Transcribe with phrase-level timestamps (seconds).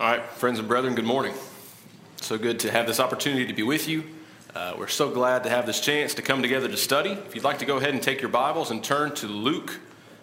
[0.00, 1.34] All right, friends and brethren, good morning.
[2.20, 4.04] So good to have this opportunity to be with you.
[4.54, 7.10] Uh, we're so glad to have this chance to come together to study.
[7.10, 9.80] If you'd like to go ahead and take your Bibles and turn to Luke,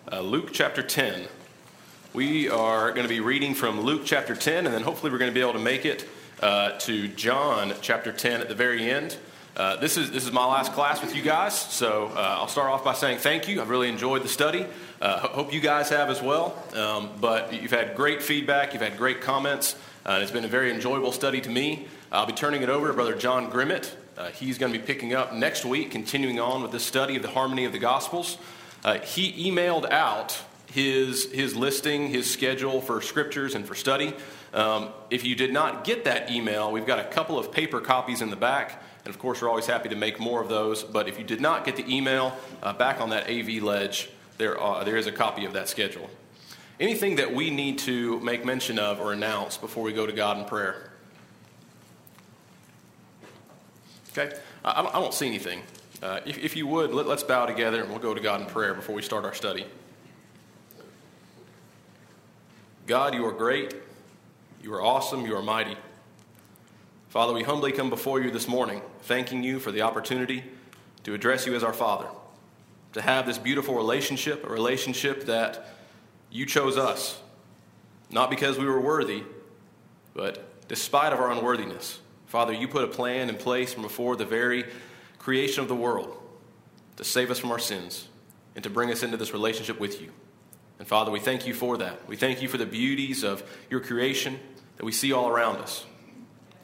[0.10, 1.28] uh, Luke chapter 10.
[2.14, 5.32] We are going to be reading from Luke chapter 10, and then hopefully we're going
[5.32, 6.08] to be able to make it
[6.40, 9.18] uh, to John chapter 10 at the very end.
[9.56, 12.70] Uh, this, is, this is my last class with you guys, so uh, I'll start
[12.70, 13.62] off by saying thank you.
[13.62, 14.66] I've really enjoyed the study.
[15.00, 16.62] Uh, hope you guys have as well.
[16.74, 19.78] Um, but you've had great feedback, you've had great comments.
[20.06, 21.88] Uh, it's been a very enjoyable study to me.
[22.12, 23.94] I'll be turning it over to Brother John Grimmett.
[24.18, 27.22] Uh, he's going to be picking up next week, continuing on with this study of
[27.22, 28.38] the harmony of the Gospels.
[29.04, 30.38] He emailed out
[30.74, 34.14] his, his listing, his schedule for scriptures and for study.
[34.54, 38.22] Um, if you did not get that email, we've got a couple of paper copies
[38.22, 38.82] in the back.
[39.06, 40.84] And of course, we're always happy to make more of those.
[40.84, 44.58] But if you did not get the email, uh, back on that AV ledge, there,
[44.84, 46.10] there is a copy of that schedule.
[46.80, 50.40] Anything that we need to make mention of or announce before we go to God
[50.40, 50.92] in prayer?
[54.12, 54.36] Okay?
[54.64, 55.62] I, I don't see anything.
[56.02, 58.48] Uh, if, if, you would, let, let's bow together and we'll go to God in
[58.48, 59.66] prayer before we start our study.
[62.88, 63.74] God, you are great.
[64.62, 65.26] You are awesome.
[65.26, 65.78] You are mighty.
[67.16, 70.44] Father, we humbly come before you this morning, thanking you for the opportunity
[71.06, 72.10] to address you as our Father
[72.92, 75.66] to have this beautiful relationship, a relationship that
[76.30, 77.18] you chose us,
[78.12, 79.24] not because we were worthy,
[80.14, 82.02] but despite of our unworthiness.
[82.26, 84.66] Father, you put a plan in place from before the very
[85.18, 86.18] creation of the world
[86.98, 88.10] to save us from our sins
[88.56, 90.12] and to bring us into this relationship with you.
[90.80, 92.10] And Father, we thank you for that.
[92.10, 94.38] We thank you for the beauties of your creation
[94.76, 95.86] that we see all around us.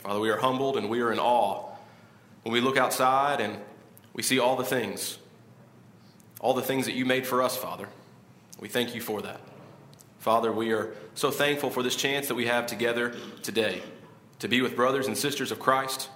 [0.01, 1.69] Father, we are humbled and we are in awe
[2.43, 3.57] when we look outside and
[4.13, 5.17] we see all the things
[6.41, 7.87] all the things that you made for us, Father.
[8.59, 9.39] We thank you for that.
[10.17, 13.81] Father, we are so thankful for this chance that we have together today
[14.39, 16.09] to be with brothers and sisters of Christ,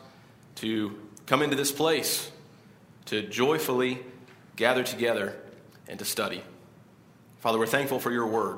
[0.56, 2.32] to come into this place,
[3.06, 4.00] to joyfully
[4.56, 5.36] gather together
[5.88, 6.44] and to study.
[7.38, 8.58] Father, we're thankful for your word.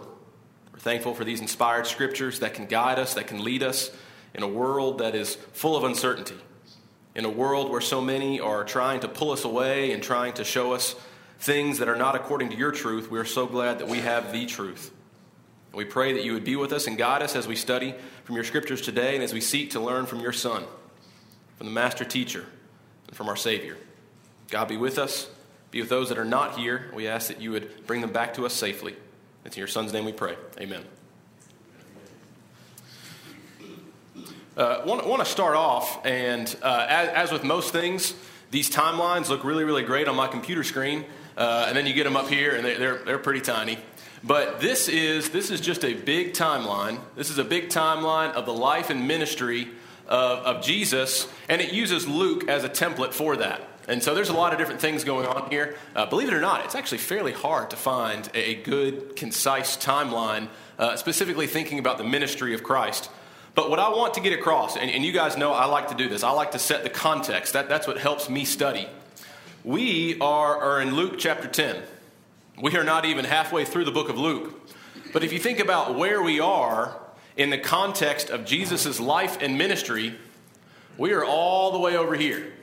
[0.72, 3.92] We're thankful for these inspired scriptures that can guide us, that can lead us
[4.38, 6.38] in a world that is full of uncertainty,
[7.16, 10.44] in a world where so many are trying to pull us away and trying to
[10.44, 10.96] show us
[11.40, 14.32] things that are not according to your truth, we are so glad that we have
[14.32, 14.94] the truth.
[15.74, 17.94] We pray that you would be with us and guide us as we study
[18.24, 20.64] from your scriptures today and as we seek to learn from your Son,
[21.58, 22.46] from the Master Teacher,
[23.08, 23.78] and from our Savior.
[24.50, 25.30] God be with us.
[25.70, 26.92] Be with those that are not here.
[26.96, 28.96] We ask that you would bring them back to us safely.
[29.46, 30.36] It's in your son's name we pray.
[30.60, 30.84] Amen.
[34.58, 38.16] Uh, want, want to start off, and uh, as, as, with most things,
[38.50, 41.06] these timelines look really, really great on my computer screen,
[41.38, 43.78] uh, and then you get them up here, and they, they're, they're pretty tiny.
[44.24, 47.00] But this is, this is just a big timeline.
[47.16, 49.68] This is a big timeline of the life and ministry
[50.08, 53.62] of, of Jesus, and it uses Luke as a template for that.
[53.88, 55.76] And so there's a lot of different things going on here.
[55.96, 60.48] Uh, believe it or not, it's actually fairly hard to find a good, concise timeline,
[60.80, 63.12] uh, specifically thinking about the ministry of Christ.
[63.58, 65.96] But what I want to get across, and, and, you guys know I like to
[65.96, 67.54] do this, I like to set the context.
[67.54, 68.88] That, that's what helps me study.
[69.64, 71.82] We are, are in Luke chapter 10.
[72.62, 74.54] We are not even halfway through the book of Luke.
[75.12, 77.02] But if you think about where we are
[77.36, 80.14] in the context of Jesus' life and ministry,
[81.00, 82.54] we are all the way over here.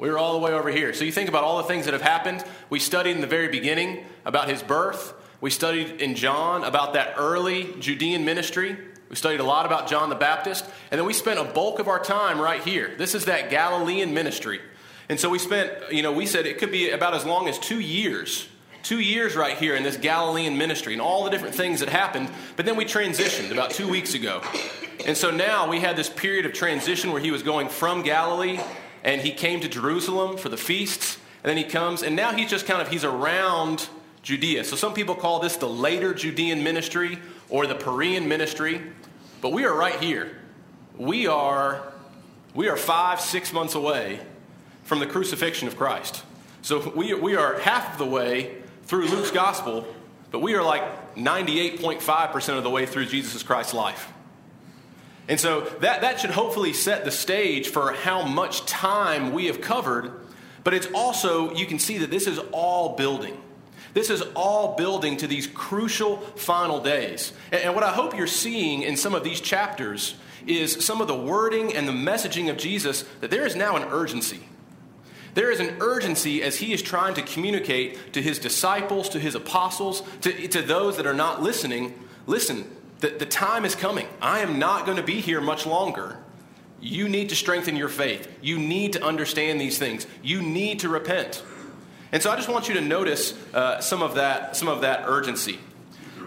[0.00, 0.92] We are all the way over here.
[0.94, 2.42] So you think about all the things that have happened.
[2.70, 5.14] We studied in the very beginning about his birth.
[5.40, 8.78] We studied in John about that early Judean ministry.
[9.08, 11.88] We studied a lot about John the Baptist, and then we spent a bulk of
[11.88, 12.94] our time right here.
[12.98, 14.60] This is that Galilean ministry.
[15.08, 17.58] And so we spent, you know, we said it could be about as long as
[17.58, 18.48] two years.
[18.82, 22.30] Two years right here in this Galilean ministry and all the different things that happened.
[22.56, 24.42] But then we transitioned about two weeks ago.
[25.06, 28.60] And so now we had this period of transition where he was going from Galilee
[29.02, 31.18] and he came to Jerusalem for the feasts.
[31.42, 33.88] And then he comes, and now he's just kind of, he's around
[34.22, 34.64] Judea.
[34.64, 37.18] So some people call this the later Judean ministry
[37.50, 38.82] or the Perean ministry.
[39.40, 40.36] But we are right here.
[40.96, 41.92] We are,
[42.54, 44.20] we are five, six months away
[44.84, 46.24] from the crucifixion of Christ.
[46.62, 49.86] So we, we are half of the way through Luke's gospel,
[50.30, 54.12] but we are like 98.5% of the way through Jesus Christ's life.
[55.28, 59.60] And so that, that should hopefully set the stage for how much time we have
[59.60, 60.10] covered,
[60.64, 63.36] but it's also, you can see that this is all building.
[63.98, 67.32] This is all building to these crucial final days.
[67.50, 70.14] And what I hope you're seeing in some of these chapters
[70.46, 73.82] is some of the wording and the messaging of Jesus that there is now an
[73.90, 74.38] urgency.
[75.34, 79.34] There is an urgency as he is trying to communicate to his disciples, to his
[79.34, 81.92] apostles, to, to those that are not listening.
[82.28, 84.06] Listen, the, the time is coming.
[84.22, 86.18] I am not going to be here much longer.
[86.80, 88.32] You need to strengthen your faith.
[88.42, 90.06] You need to understand these things.
[90.22, 91.42] You need to repent.
[92.10, 95.04] And so I just want you to notice uh, some, of that, some of that
[95.06, 95.58] urgency.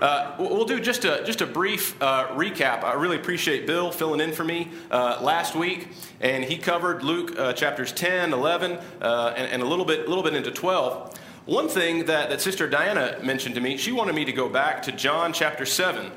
[0.02, 2.84] Uh, we'll do just a, just a brief uh, recap.
[2.84, 5.90] I really appreciate Bill filling in for me uh, last week,
[6.20, 10.24] and he covered Luke uh, chapters 10, 11, uh, and, and, a little bit, little
[10.24, 11.20] bit into 12.
[11.46, 14.82] One thing that, that Sister Diana mentioned to me, she wanted me to go back
[14.84, 16.12] to John chapter 7.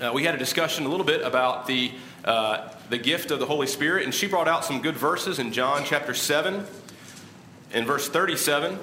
[0.00, 1.90] Uh, we had a discussion a little bit about the,
[2.24, 5.84] the gift of the Holy Spirit, and she brought out some good verses in John
[5.84, 6.64] chapter 7
[7.72, 8.78] in verse 37.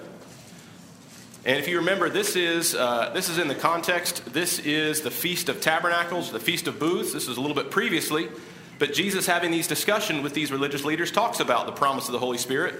[1.45, 5.12] And if you remember, this is, uh, this is in the context, this is the
[5.12, 7.13] Feast of Tabernacles, the Feast of Booths.
[7.13, 8.28] This is a little bit previously.
[8.80, 12.19] But Jesus, having these discussions with these religious leaders, talks about the promise of the
[12.19, 12.75] Holy Spirit.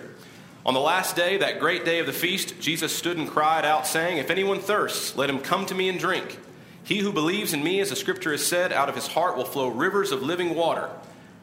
[0.65, 3.88] On the last day, that great day of the feast, Jesus stood and cried out,
[3.88, 6.38] saying, If anyone thirsts, let him come to me and drink.
[6.83, 9.45] He who believes in me, as the scripture has said, out of his heart will
[9.45, 10.89] flow rivers of living water.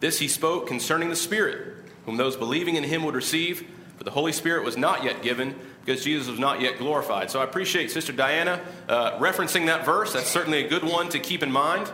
[0.01, 1.75] This he spoke concerning the Spirit,
[2.05, 3.67] whom those believing in him would receive.
[3.97, 5.55] For the Holy Spirit was not yet given
[5.85, 7.31] because Jesus was not yet glorified.
[7.31, 10.13] So I appreciate Sister Diana uh, referencing that verse.
[10.13, 11.91] That's certainly a good one to keep in mind.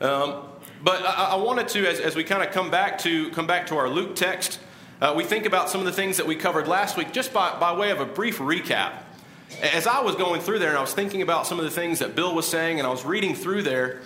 [0.00, 0.42] Um,
[0.82, 3.66] but I, I, wanted to, as, as we kind of come back to come back
[3.68, 4.60] to our Luke text,
[5.00, 7.58] uh, we think about some of the things that we covered last week, just by,
[7.58, 8.92] by way of a brief recap.
[9.62, 12.00] As I was going through there and I was thinking about some of the things
[12.00, 14.02] that Bill was saying, and I was reading through there,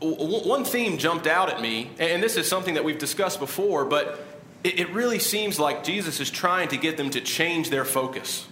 [0.00, 4.35] one theme jumped out at me, and this is something that we've discussed before, but
[4.66, 8.46] it, really seems like Jesus is trying to get them to change their focus.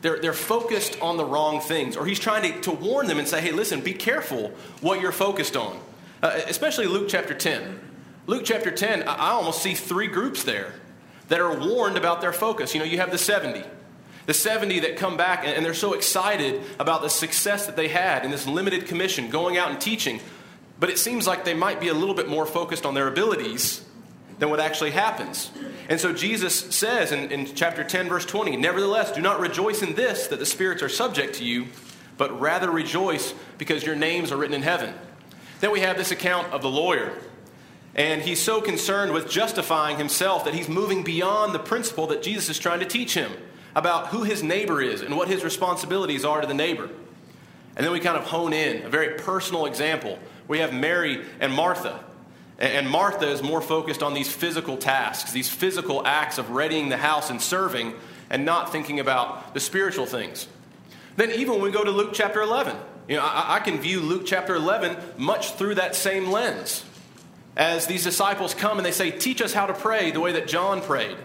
[0.00, 3.26] They're, they're focused on the wrong things, or he's trying to, to warn them and
[3.26, 5.78] say, hey, listen, be careful what you're focused on.
[6.22, 7.80] Uh, especially Luke chapter 10.
[8.26, 10.74] Luke chapter 10, I, I almost see three groups there
[11.28, 12.74] that are warned about their focus.
[12.74, 13.64] You know, you have the 70.
[14.26, 18.24] The 70 that come back and they're so excited about the success that they had
[18.24, 20.20] in this limited commission, going out and teaching.
[20.78, 23.84] But it seems like they might be a little bit more focused on their abilities
[24.38, 25.50] than what actually happens.
[25.88, 29.94] And so Jesus says in, in chapter 10, verse 20, Nevertheless, do not rejoice in
[29.94, 31.66] this, that the spirits are subject to you,
[32.16, 34.94] but rather rejoice because your names are written in heaven.
[35.60, 37.12] Then we have this account of the lawyer.
[37.94, 42.48] And he's so concerned with justifying himself that he's moving beyond the principle that Jesus
[42.48, 43.32] is trying to teach him
[43.74, 46.88] about who his neighbor is and what his responsibilities are to the neighbor.
[47.76, 50.18] And then we kind of hone in a very personal example.
[50.46, 52.04] We have Mary and Martha.
[52.58, 56.96] And Martha is more focused on these physical tasks, these physical acts of readying the
[56.96, 57.94] house and serving.
[58.30, 60.46] and not thinking about the spiritual things.
[61.16, 62.76] Then, even when we go to Luke chapter 11,
[63.08, 66.84] you know, I, I can view Luke chapter 11 much through that same lens.
[67.56, 70.46] As these disciples come and they say, Teach us how to pray the way that
[70.46, 71.16] John prayed.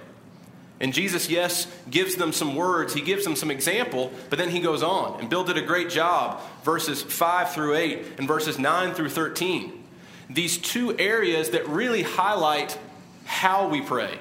[0.80, 4.60] And Jesus, yes, gives them some words, he gives them some example, but then he
[4.60, 5.20] goes on.
[5.20, 9.83] And Bill did a great job, verses 5 through 8 and verses 9 through 13.
[10.30, 12.78] These two areas that really highlight
[13.26, 14.20] how we pray,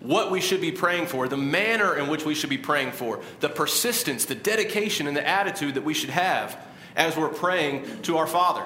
[0.00, 3.20] what we should be praying for, the manner in which we should be praying for,
[3.40, 6.58] the persistence, the dedication, and the attitude that we should have
[6.96, 8.64] as we're praying to our Father.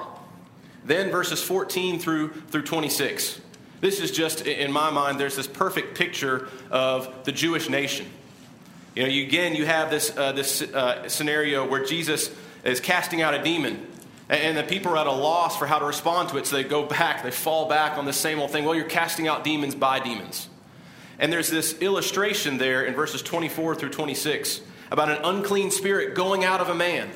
[0.85, 3.41] Then verses 14 through, through 26.
[3.81, 8.07] This is just, in my mind, there's this perfect picture of the Jewish nation.
[8.95, 12.31] You know, you, again, you have this, uh, this uh, scenario where Jesus
[12.65, 13.87] is casting out a demon,
[14.29, 16.65] and the people are at a loss for how to respond to it, so they
[16.65, 18.65] go back, they fall back on the same old thing.
[18.65, 20.49] Well, you're casting out demons by demons.
[21.19, 26.45] And there's this illustration there in verses 24 through 26 about an unclean spirit going
[26.45, 27.11] out of a man.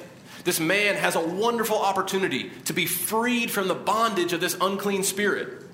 [0.44, 5.02] This man has a wonderful opportunity to be freed from the bondage of this unclean
[5.02, 5.64] spirit.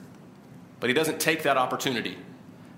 [0.81, 2.17] But he doesn't take that opportunity.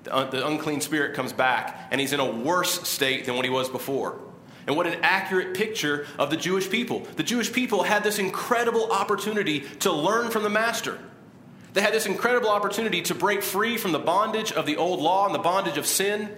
[0.05, 3.45] The, un- the, unclean spirit comes back, and he's in a worse state than what
[3.45, 4.21] he was before.
[4.67, 7.07] And what an accurate picture of the Jewish people.
[7.17, 10.99] The Jewish people had this incredible opportunity to learn from the Master.
[11.73, 15.27] They had this incredible opportunity to break free from the bondage of the old law
[15.27, 16.35] and the bondage of sin,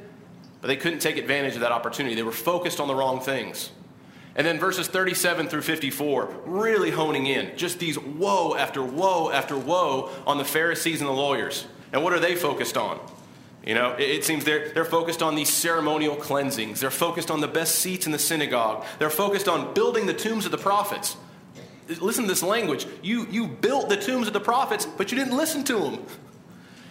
[0.61, 2.15] but they couldn't take advantage of that opportunity.
[2.15, 3.71] They were focused on the wrong things.
[4.35, 7.57] And then verses 37 through 54, really honing in.
[7.57, 11.67] Just these woe after woe after woe on the Pharisees and the lawyers.
[11.93, 13.01] And what are they focused on?
[13.69, 16.81] You know, it, seems they're, they're focused on these ceremonial cleansings.
[16.81, 18.87] They're focused on the best seats in the synagogue.
[18.99, 21.19] They're focused on building the tombs of the prophets.
[22.01, 22.87] Listen to this language.
[23.03, 26.07] You, you built the tombs of the prophets, but you didn't listen to them.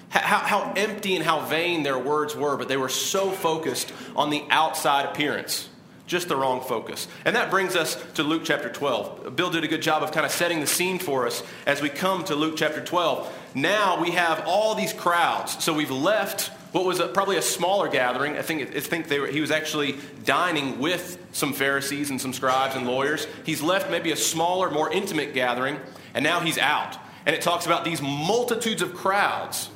[0.09, 4.29] How, how empty and how vain their words were, but they were so focused on
[4.29, 5.69] the outside appearance.
[6.05, 7.07] Just the wrong focus.
[7.25, 9.35] And that brings us to Luke chapter 12.
[9.35, 11.89] Bill did a good job of kind of setting the scene for us as we
[11.89, 13.35] come to Luke chapter 12.
[13.55, 15.63] Now we have all these crowds.
[15.63, 18.37] So we've left what was a, probably a smaller gathering.
[18.37, 22.75] I think, I think were, he was actually dining with some Pharisees and some scribes
[22.75, 23.27] and lawyers.
[23.45, 25.79] He's left maybe a smaller, more intimate gathering,
[26.13, 26.97] and now he's out.
[27.25, 29.69] And it talks about these multitudes of crowds.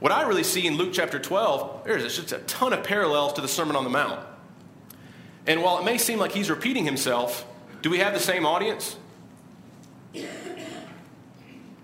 [0.00, 3.40] What I really see in Luke chapter 12, there's just a ton of parallels to
[3.40, 4.20] the Sermon on the Mount.
[5.46, 7.46] And while it may seem like he's repeating himself,
[7.82, 8.96] do we have the same audience?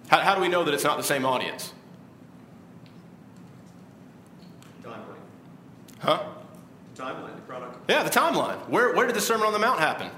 [0.09, 1.73] How, how do we know that it's not the same audience?
[4.83, 4.99] Timeline.
[6.01, 6.25] Huh?
[6.97, 7.79] Timeline, the product.
[7.89, 8.57] Yeah, the timeline.
[8.69, 10.11] Where, where did the Sermon on the Mount happen?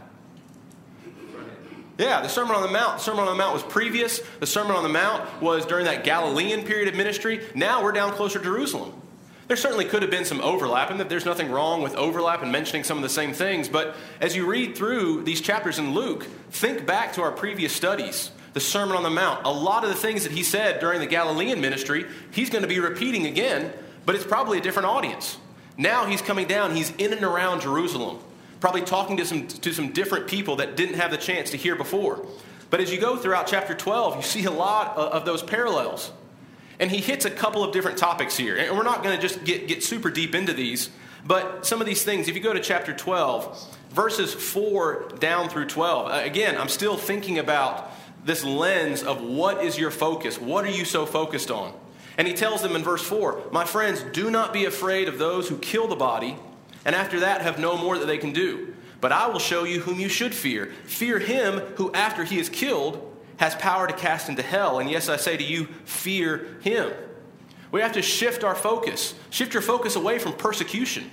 [1.99, 2.99] Yeah, the Sermon on the Mount.
[2.99, 4.21] The Sermon on the Mount was previous.
[4.41, 7.43] The Sermon on the Mount was during that Galilean period of ministry.
[7.55, 9.01] Now we're down closer to Jerusalem.
[9.49, 12.51] There certainly could have been some overlap, and that there's nothing wrong with overlap and
[12.51, 13.69] mentioning some of the same things.
[13.69, 18.31] But as you read through these chapters in Luke, think back to our previous studies,
[18.55, 19.45] the Sermon on the Mount.
[19.45, 22.69] A lot of the things that he said during the Galilean ministry, he's going to
[22.69, 23.73] be repeating again,
[24.07, 25.37] but it's probably a different audience.
[25.77, 28.19] Now he's coming down, he's in and around Jerusalem,
[28.61, 31.77] probably talking to some, to some different people that didn't have the chance to hear
[31.77, 32.27] before.
[32.71, 36.11] But as you go throughout chapter 12, you see a lot of those parallels.
[36.81, 38.57] And he hits a couple of different topics here.
[38.57, 40.91] And we're not going to just get, get super deep into these,
[41.25, 45.67] but some of these things, if you go to chapter 12, verses 4 down through
[45.67, 47.93] 12, uh, again, I'm still thinking about
[48.25, 50.41] this lens of what is your focus?
[50.41, 51.73] What are you so focused on?
[52.19, 55.49] And he tells them in verse 4 My friends, do not be afraid of those
[55.49, 56.37] who kill the body,
[56.85, 58.75] and after that have no more that they can do.
[59.01, 60.73] But I will show you whom you should fear.
[60.85, 64.79] Fear him who, after he is killed, has power to cast into hell.
[64.79, 66.93] And yes, I say to you, fear him.
[67.73, 69.15] We have to shift our focus.
[69.31, 71.11] Shift your focus away from persecution.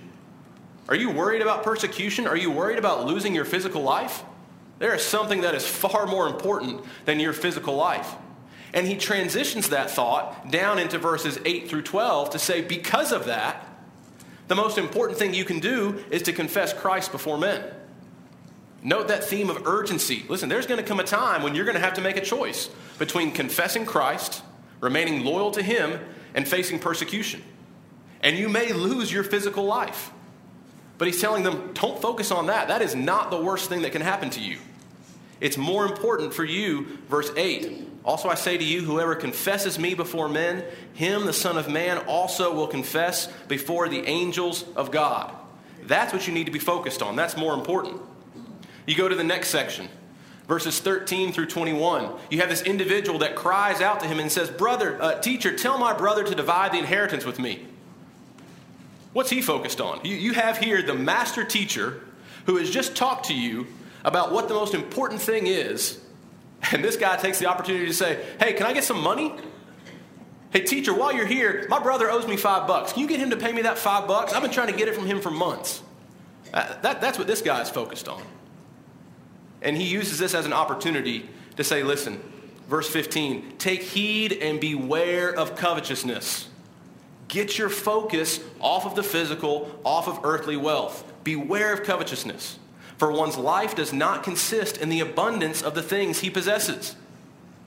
[0.88, 2.28] Are you worried about persecution?
[2.28, 4.24] Are you worried about losing your physical life?
[4.78, 8.14] There is something that is far more important than your physical life.
[8.74, 13.26] And he transitions that thought down into verses 8 through 12 to say, because of
[13.26, 13.66] that,
[14.48, 17.64] the most important thing you can do is to confess Christ before men.
[18.82, 20.26] Note that theme of urgency.
[20.30, 22.22] Listen, there's going to come a time when you're going to have to make a
[22.22, 24.42] choice between confessing Christ,
[24.80, 26.00] remaining loyal to Him,
[26.34, 27.44] and facing persecution.
[28.22, 30.12] And you may lose your physical life.
[30.98, 32.70] But He's telling them, don't focus on that.
[32.70, 34.60] That is not the worst thing that can happen to you.
[35.42, 37.89] It's more important for you, verse 8.
[38.06, 40.64] Also, I say to you, whoever confesses me before men,
[40.94, 45.36] him, the Son of Man, also will confess before the angels of God.
[45.84, 47.16] That's what you need to be focused on.
[47.16, 48.02] That's more important.
[48.86, 49.90] You go to the next section,
[50.48, 52.12] verses 13 through 21.
[52.30, 55.78] You have this individual that cries out to him and says, Brother, uh, teacher, tell
[55.78, 57.66] my brother to divide the inheritance with me.
[59.14, 60.02] What's he focused on?
[60.04, 62.02] You, you have here the master teacher
[62.46, 63.68] who has just talked to you
[64.04, 66.00] about what the most important thing is.
[66.72, 69.34] And this guy takes the opportunity to say, Hey, can I get some money?
[70.52, 72.92] Hey, teacher, while you're here, my brother owes me five bucks.
[72.92, 74.34] Can you get him to pay me that five bucks?
[74.34, 75.82] I've been trying to get it from him for months.
[76.54, 78.24] Uh, that, that's what this guy is focused on.
[79.62, 82.20] And he uses this as an opportunity to say, listen,
[82.68, 86.48] verse 15, take heed and beware of covetousness.
[87.28, 91.04] Get your focus off of the physical, off of earthly wealth.
[91.24, 92.58] Beware of covetousness,
[93.00, 96.96] for one's life does not consist in the abundance of the things he possesses.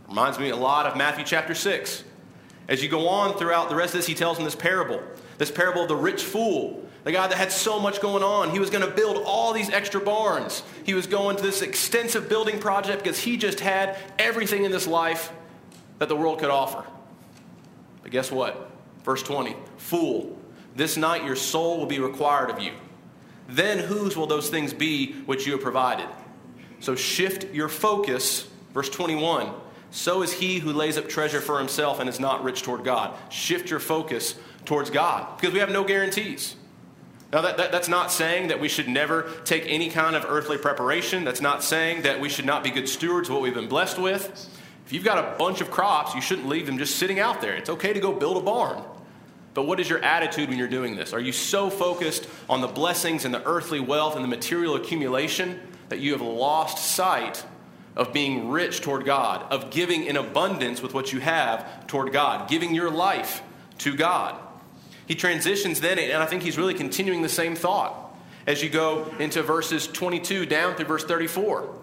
[0.07, 2.05] Reminds me a lot of Matthew chapter 6.
[2.69, 5.03] As you go on throughout the rest of this, he tells them this parable
[5.39, 8.51] this parable of the rich fool, the guy that had so much going on.
[8.51, 10.63] He was going to build all these extra barns.
[10.85, 14.87] He was going to this extensive building project because he just had everything in this
[14.87, 15.33] life
[15.99, 16.85] that the world could offer.
[18.03, 18.71] But guess what?
[19.03, 20.39] Verse 20 Fool,
[20.77, 22.73] this night your soul will be required of you.
[23.53, 26.09] Then whose will those things be which you have provided?
[26.81, 28.49] So shift your focus.
[28.73, 29.53] Verse 21
[29.91, 33.15] So is he who lays up treasure for himself and is not rich toward God.
[33.31, 36.57] Shift your focus towards God because we have no guarantees.
[37.31, 40.59] Now, that, that, that's not saying that we should never take any kind of earthly
[40.59, 41.25] preparation.
[41.25, 43.99] That's not saying that we should not be good stewards of what we've been blessed
[43.99, 44.49] with.
[44.87, 47.55] If you've got a bunch of crops, you shouldn't leave them just sitting out there.
[47.55, 48.83] It's okay to go build a barn.
[49.55, 51.13] But what is your attitude when you're doing this?
[51.13, 55.61] Are you so focused on the blessings and the earthly wealth and the material accumulation
[55.89, 57.45] that you have lost sight
[57.95, 62.49] of being rich toward God, of giving in abundance with what you have toward God,
[62.49, 63.43] giving your life
[63.79, 64.41] to God?
[65.07, 68.17] He transitions then, and I think he's really continuing the same thought
[68.47, 71.75] as you go into verses 22 down through verse 34.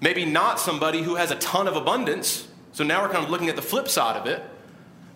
[0.00, 2.46] Maybe not somebody who has a ton of abundance.
[2.72, 4.42] So now we're kind of looking at the flip side of it.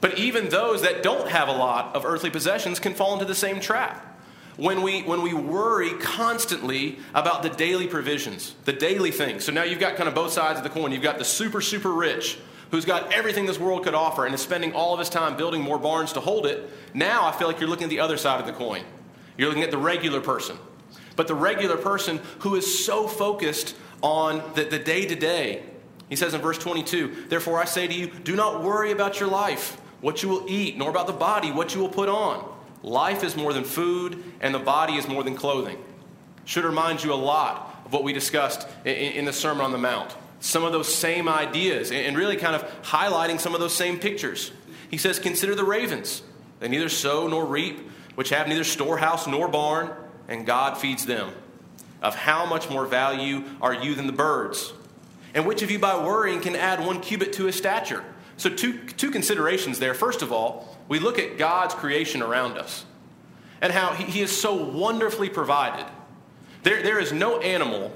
[0.00, 3.34] But even those that don't have a lot of earthly possessions can fall into the
[3.34, 4.10] same trap.
[4.56, 9.44] When we, when we worry constantly about the daily provisions, the daily things.
[9.44, 10.92] So now you've got kind of both sides of the coin.
[10.92, 12.38] You've got the super, super rich
[12.70, 15.60] who's got everything this world could offer and is spending all of his time building
[15.60, 16.70] more barns to hold it.
[16.92, 18.84] Now I feel like you're looking at the other side of the coin.
[19.36, 20.56] You're looking at the regular person.
[21.16, 25.62] But the regular person who is so focused on the day to day,
[26.08, 29.28] he says in verse 22 Therefore I say to you, do not worry about your
[29.28, 32.46] life what you will eat, nor about the body, what you will put on.
[32.82, 35.78] Life is more than food, and the body is more than clothing.
[36.44, 40.14] Should remind you a lot of what we discussed in, the Sermon on the Mount.
[40.40, 44.52] Some of those same ideas, and really kind of highlighting some of those same pictures.
[44.90, 46.20] He says, Consider the ravens.
[46.60, 49.90] They neither sow nor reap, which have neither storehouse nor barn,
[50.28, 51.30] and God feeds them.
[52.02, 54.74] Of how much more value are you than the birds?
[55.32, 58.04] And which of you by worrying can add one cubit to his stature?
[58.36, 59.94] So, two, two considerations there.
[59.94, 62.84] First of all, we look at God's creation around us
[63.60, 65.86] and how He, he is so wonderfully provided.
[66.62, 67.92] There, there is no animal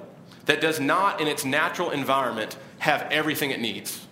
[0.46, 4.04] that does not, in its natural environment, have everything it needs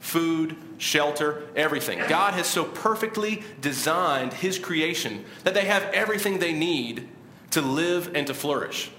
[0.00, 1.98] food, shelter, everything.
[2.08, 7.08] God has so perfectly designed His creation that they have everything they need
[7.50, 8.90] to live and to flourish.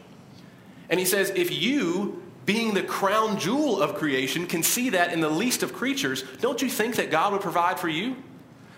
[0.89, 5.19] And He says, if you being the crown jewel of creation, can see that in
[5.19, 8.15] the least of creatures, don't you think that God would provide for you?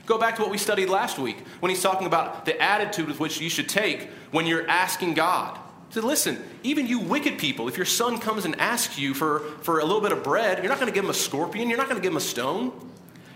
[0.06, 3.22] Go back to what we studied last week when he's talking about the attitude with
[3.22, 5.58] which you should take when you're asking God.
[5.90, 9.80] Said, listen, even you wicked people, if your son comes and asks you for, for
[9.80, 11.88] a little bit of bread, you're not going to give him a scorpion, you're not
[11.88, 12.74] going to give him a stone.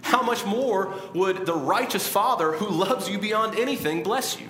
[0.02, 4.50] How much more would the righteous Father who loves you beyond anything bless you?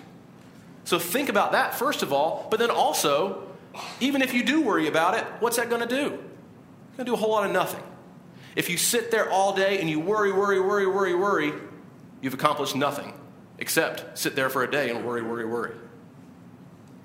[0.84, 3.45] So think about that, first of all, but then also
[4.00, 6.06] even if you do worry about it, what's that going to do?
[6.06, 7.84] It's going to do a whole lot of nothing.
[8.56, 11.54] If you sit there all day and you worry, worry, worry, worry, worry,
[12.22, 13.14] you've accomplished nothing
[13.58, 15.72] except sit there for a day and worry, worry, worry.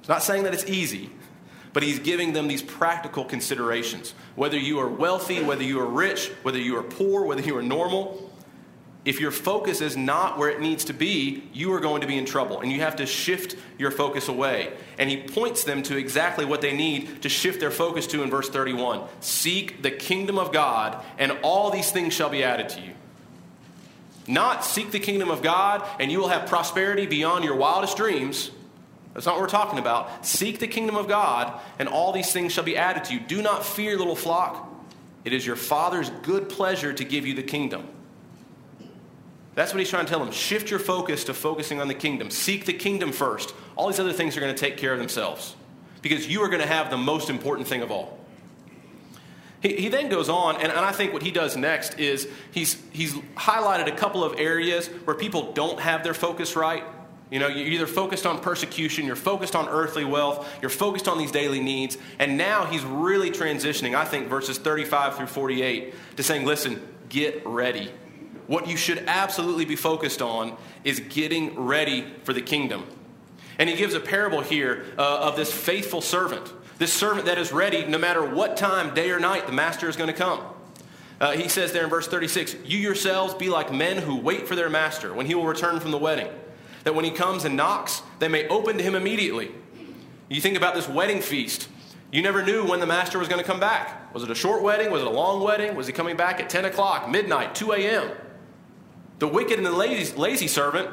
[0.01, 1.11] It's not saying that it's easy,
[1.73, 4.15] but he's giving them these practical considerations.
[4.37, 7.63] Whether you are wealthy, whether you are rich, whether you are poor, whether you are
[7.63, 8.30] normal,
[9.05, 12.19] if your focus is not where it needs to be, you are going to be
[12.19, 12.61] in trouble.
[12.61, 14.73] And you have to shift your focus away.
[14.99, 18.31] And he points them to exactly what they need to shift their focus to in
[18.31, 22.81] verse 31 Seek the kingdom of God, and all these things shall be added to
[22.81, 22.93] you.
[24.27, 28.51] Not seek the kingdom of God, and you will have prosperity beyond your wildest dreams.
[29.15, 30.27] That's not what we're talking about.
[30.27, 33.21] Seek the kingdom of God, and all these things shall be added to you.
[33.21, 34.69] Do not fear, little flock.
[35.25, 37.89] It is your Father's good pleasure to give you the kingdom.
[39.55, 40.33] That's what he's trying to tell them.
[40.33, 42.31] Shift your focus to focusing on the kingdom.
[42.31, 43.55] Seek the kingdom first.
[43.77, 45.57] All these other things are going to take care of themselves
[46.03, 48.19] because you are going to have the most important thing of all.
[49.61, 52.81] He, he then goes on, and, and I think what he does next is he's,
[52.93, 56.85] he's highlighted a couple of areas where people don't have their focus right.
[57.31, 61.19] You know, you're either focused on persecution, you're focused on earthly wealth, you're focused on
[61.19, 66.23] these daily needs, and now he's really transitioning, I think, verses 35 through 48 to
[66.23, 67.93] saying, listen, get ready.
[68.51, 72.85] What you should absolutely be focused on is getting ready for the kingdom.
[73.61, 77.53] And he gives a parable here uh, of this faithful servant, this servant that is
[77.53, 80.41] ready no matter what time, day or night, the master is going to come.
[81.21, 84.57] Uh, he says there in verse 36 You yourselves be like men who wait for
[84.57, 86.27] their master when he will return from the wedding,
[86.83, 89.53] that when he comes and knocks, they may open to him immediately.
[90.29, 91.69] You think about this wedding feast.
[92.11, 94.13] You never knew when the master was going to come back.
[94.13, 94.91] Was it a short wedding?
[94.91, 95.77] Was it a long wedding?
[95.77, 98.11] Was he coming back at 10 o'clock, midnight, 2 a.m.?
[99.21, 100.91] The wicked and the lazy, lazy servant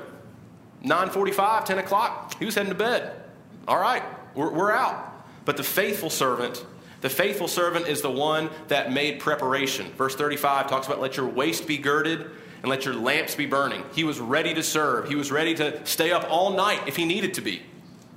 [0.84, 3.24] 9.45, 10 o'clock, he was heading to bed.
[3.68, 4.04] All right,
[4.36, 5.14] we're, we're out.
[5.46, 6.64] But the faithful servant,
[7.02, 9.92] the faithful servant is the one that made preparation.
[9.94, 12.30] Verse 35 talks about let your waist be girded
[12.62, 13.84] and let your lamps be burning.
[13.94, 15.08] He was ready to serve.
[15.08, 17.62] He was ready to stay up all night if he needed to be.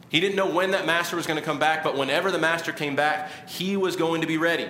[0.08, 2.72] He didn't know when that master was going to come back, but whenever the master
[2.72, 4.68] came back, he was going to be ready.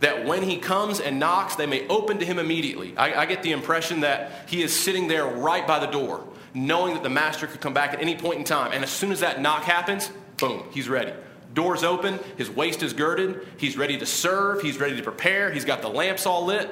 [0.00, 2.96] That when he comes and knocks, they may open to him immediately.
[2.96, 6.94] I, I get the impression that he is sitting there right by the door knowing
[6.94, 8.72] that the master could come back at any point in time.
[8.72, 11.12] And as soon as that knock happens, boom, he's ready.
[11.54, 15.64] Doors open, his waist is girded, he's ready to serve, he's ready to prepare, he's
[15.64, 16.70] got the lamps all lit.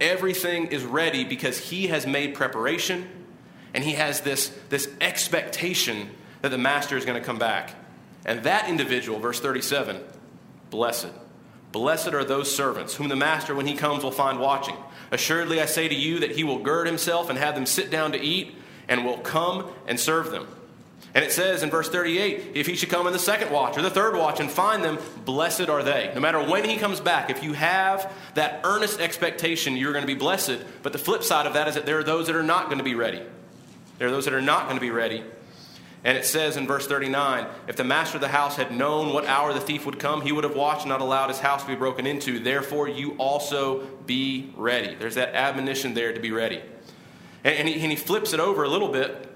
[0.00, 3.08] Everything is ready because he has made preparation
[3.72, 6.10] and he has this, this expectation
[6.42, 7.74] that the master is going to come back.
[8.26, 10.02] And that individual, verse 37,
[10.70, 11.08] blessed.
[11.74, 14.76] Blessed are those servants whom the master, when he comes, will find watching.
[15.10, 18.12] Assuredly, I say to you that he will gird himself and have them sit down
[18.12, 18.54] to eat
[18.86, 20.46] and will come and serve them.
[21.14, 23.82] And it says in verse 38 if he should come in the second watch or
[23.82, 26.12] the third watch and find them, blessed are they.
[26.14, 30.06] No matter when he comes back, if you have that earnest expectation, you're going to
[30.06, 30.60] be blessed.
[30.84, 32.78] But the flip side of that is that there are those that are not going
[32.78, 33.20] to be ready.
[33.98, 35.24] There are those that are not going to be ready.
[36.04, 39.24] And it says in verse 39 if the master of the house had known what
[39.24, 41.68] hour the thief would come, he would have watched and not allowed his house to
[41.68, 42.38] be broken into.
[42.38, 44.94] Therefore, you also be ready.
[44.94, 46.60] There's that admonition there to be ready.
[47.42, 49.30] And, he, and he flips it over a little bit,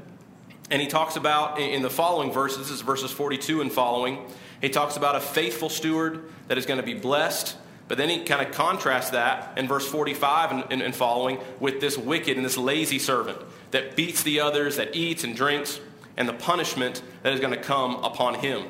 [0.70, 4.26] and he talks about in the following verses, this is verses 42 and following,
[4.60, 7.56] he talks about a faithful steward that is going to be blessed.
[7.86, 11.80] But then he kind of contrasts that in verse 45 and, and, and, following with
[11.80, 13.38] this wicked and this lazy servant
[13.70, 15.80] that beats the others, that eats and drinks,
[16.18, 18.64] and the punishment that is going to come upon him.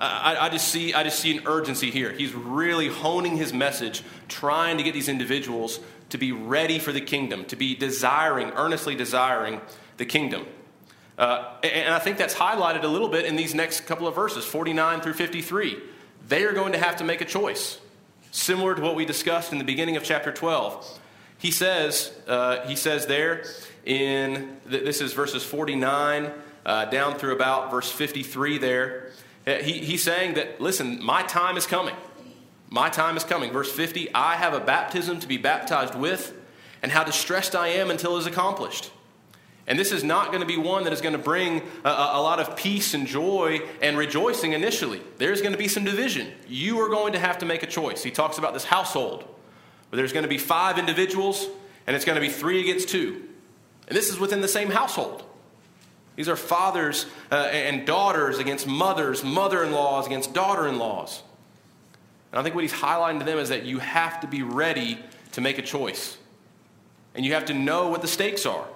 [0.00, 2.10] I, I, just see, I just see an urgency here.
[2.10, 7.00] He's really honing his message, trying to get these individuals to be ready for the
[7.00, 9.60] kingdom, to be desiring, earnestly desiring
[9.98, 10.46] the kingdom.
[11.16, 14.44] Uh, and I think that's highlighted a little bit in these next couple of verses,
[14.44, 15.78] 49 through 53.
[16.26, 17.78] They are going to have to make a choice,
[18.32, 20.98] similar to what we discussed in the beginning of chapter 12.
[21.38, 23.44] He says, uh, he says there
[23.84, 26.32] in, this is verses 49
[26.64, 29.10] uh, down through about verse 53 there.
[29.46, 31.94] Uh, he, he's saying that, listen, my time is coming.
[32.68, 33.52] My time is coming.
[33.52, 36.36] Verse 50 I have a baptism to be baptized with,
[36.82, 38.90] and how distressed I am until it is accomplished.
[39.66, 42.20] And this is not going to be one that is going to bring a, a,
[42.20, 45.00] lot of peace and joy and rejoicing initially.
[45.18, 46.32] There's going to be some division.
[46.48, 48.02] You are going to have to make a choice.
[48.02, 51.46] He talks about this household where there's going to be five individuals,
[51.86, 53.28] and it's going to be three against two.
[53.86, 55.24] And this is within the same household.
[56.20, 61.22] These are fathers uh, and daughters against mothers, mother in laws against daughter in laws.
[62.30, 64.98] And I think what he's highlighting to them is that you have to be ready
[65.32, 66.18] to make a choice.
[67.14, 68.66] And you have to know what the stakes are.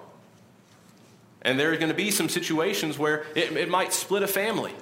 [1.43, 4.73] And there are going to be some situations where it, it might split a family.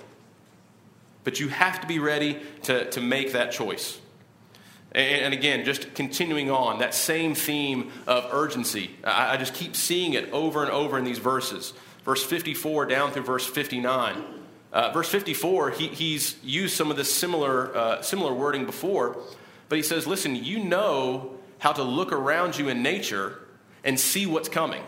[1.26, 4.00] But you have to be ready to, to make that choice.
[4.94, 8.92] And, again, just continuing on, that same theme of urgency.
[9.04, 11.74] I just keep seeing it over and over in these verses.
[12.04, 14.24] Verse 54 down through verse 59.
[14.72, 19.18] Uh, verse 54, he, he's used some of this similar, uh, similar wording before,
[19.70, 23.40] but he says, Listen, you know how to look around you in nature
[23.84, 24.84] and see what's coming.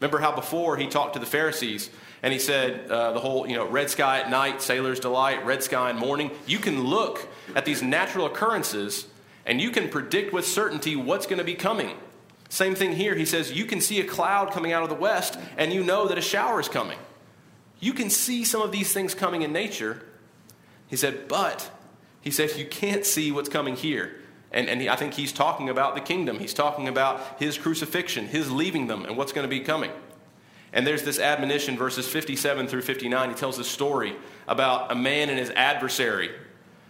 [0.00, 1.90] Remember how before he talked to the Pharisees
[2.22, 5.62] and he said, uh, the whole, you know, red sky at night, sailor's delight, red
[5.62, 6.30] sky in morning.
[6.46, 9.06] You can look at these natural occurrences
[9.44, 11.96] and you can predict with certainty what's going to be coming.
[12.48, 13.14] Same thing here.
[13.14, 16.08] He says, you can see a cloud coming out of the west and you know
[16.08, 16.98] that a shower is coming.
[17.80, 20.02] You can see some of these things coming in nature.
[20.86, 21.70] He said, but
[22.20, 24.16] he said, you can't see what's coming here.
[24.50, 26.38] And, and he, I think he's talking about the kingdom.
[26.38, 29.90] He's talking about his crucifixion, his leaving them, and what's going to be coming.
[30.72, 33.28] And there's this admonition, verses 57 through 59.
[33.28, 36.30] He tells this story about a man and his adversary.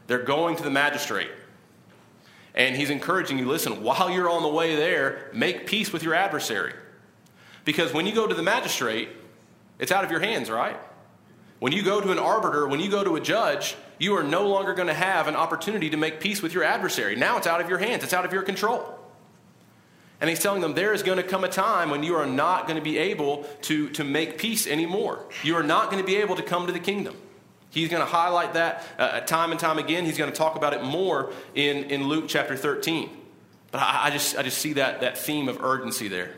[0.06, 1.30] They're going to the magistrate.
[2.58, 6.12] And he's encouraging you listen, while you're on the way there, make peace with your
[6.12, 6.74] adversary.
[7.64, 9.08] Because when you go to the magistrate,
[9.78, 10.76] It's out of your hands, right?
[11.60, 14.48] When you go to an arbiter, when you go to a judge, you are no
[14.48, 17.16] longer going to have an opportunity to make peace with your adversary.
[17.16, 18.94] Now it's out of your hands, it's out of your control.
[20.20, 22.66] And he's telling them there is going to come a time when you are not
[22.66, 25.24] going to be able to, to make peace anymore.
[25.44, 27.16] You are not going to be able to come to the kingdom.
[27.78, 30.04] He's going to highlight that uh, time and time again.
[30.04, 33.10] He's going to talk about it more in, in Luke chapter 13.
[33.70, 36.34] But I, I, just, I just see that, that theme of urgency there.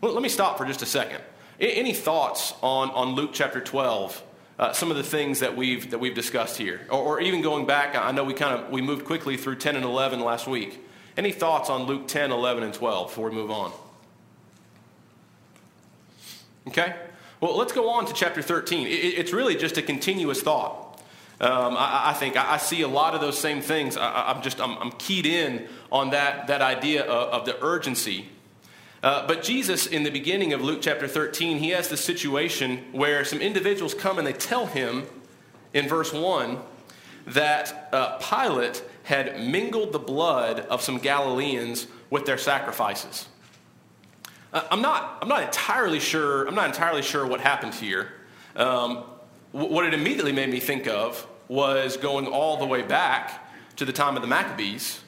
[0.00, 1.22] Well, let me stop for just a second.
[1.58, 4.22] Any thoughts on, on Luke chapter 12?
[4.58, 6.86] Uh, some of the things that we've, that we've discussed here.
[6.90, 9.76] Or, or even going back, I know we kind of we moved quickly through 10
[9.76, 10.82] and 11 last week.
[11.16, 13.72] Any thoughts on Luke 10, 11, and 12 before we move on?
[16.68, 16.94] Okay?
[17.38, 18.86] Well, let's go on to chapter 13.
[18.88, 20.98] it's really just a continuous thought.
[21.38, 23.98] Um, I, I, think I, see a lot of those same things.
[23.98, 28.28] I, am just I'm, I'm, keyed in on that, that idea of, of the urgency.
[29.02, 33.22] Uh, but Jesus, in the beginning of Luke chapter 13, he has this situation where
[33.22, 35.04] some individuals come and they tell him
[35.74, 36.58] in verse 1
[37.26, 43.28] that uh, Pilate had mingled the blood of some Galileans with their sacrifices.
[44.52, 46.46] Uh, I'm, not, I'm not entirely sure.
[46.46, 48.12] I'm not entirely sure what happened here.
[48.54, 49.04] Um,
[49.52, 53.92] what it immediately made me think of was going all the way back to the
[53.92, 55.00] time of the Maccabees,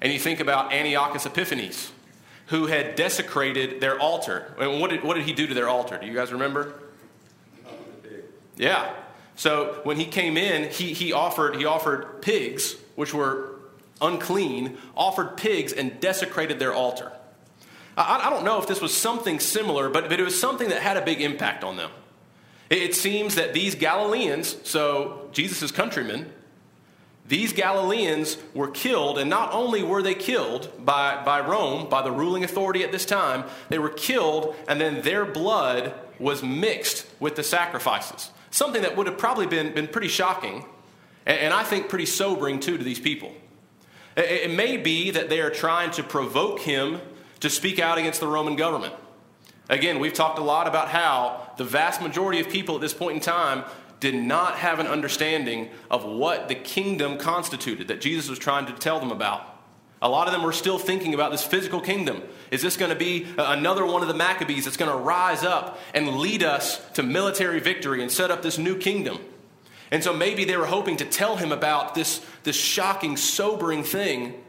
[0.00, 1.90] and you think about Antiochus Epiphanes,
[2.46, 4.54] who had desecrated their altar.
[4.58, 5.98] And what did, what did he do to their altar?
[5.98, 6.74] Do you guys remember?
[8.56, 8.94] Yeah.
[9.36, 13.60] So when he came in, he, he, offered, he offered pigs, which were
[14.00, 17.12] unclean, offered pigs and desecrated their altar.
[17.96, 20.82] I, I don't know if this was something similar, but, but it was something that
[20.82, 21.90] had a big impact on them.
[22.70, 26.32] It seems that these Galileans, so Jesus' countrymen,
[27.26, 32.10] these Galileans were killed, and not only were they killed by, by Rome, by the
[32.10, 37.36] ruling authority at this time, they were killed, and then their blood was mixed with
[37.36, 38.30] the sacrifices.
[38.50, 40.64] Something that would have probably been, been pretty shocking,
[41.26, 43.32] and, and I think pretty sobering too to these people.
[44.16, 47.00] It, it may be that they are trying to provoke him
[47.42, 48.94] to speak out against the Roman government.
[49.68, 53.16] Again, we've talked a lot about how the vast majority of people at this point
[53.16, 53.64] in time
[54.00, 58.72] did not have an understanding of what the kingdom constituted that Jesus was trying to
[58.72, 59.44] tell them about.
[60.00, 62.22] A lot of them were still thinking about this physical kingdom.
[62.50, 65.78] Is this going to be another one of the Maccabees that's going to rise up
[65.94, 69.18] and lead us to military victory and set up this new kingdom?
[69.90, 74.42] And so maybe they were hoping to tell him about this, this shocking, sobering thing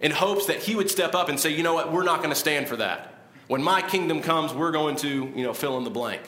[0.00, 2.30] in hopes that he would step up and say, you know what, we're not going
[2.30, 3.14] to stand for that.
[3.48, 6.20] When my kingdom comes, we're going to, you know, fill in the blank.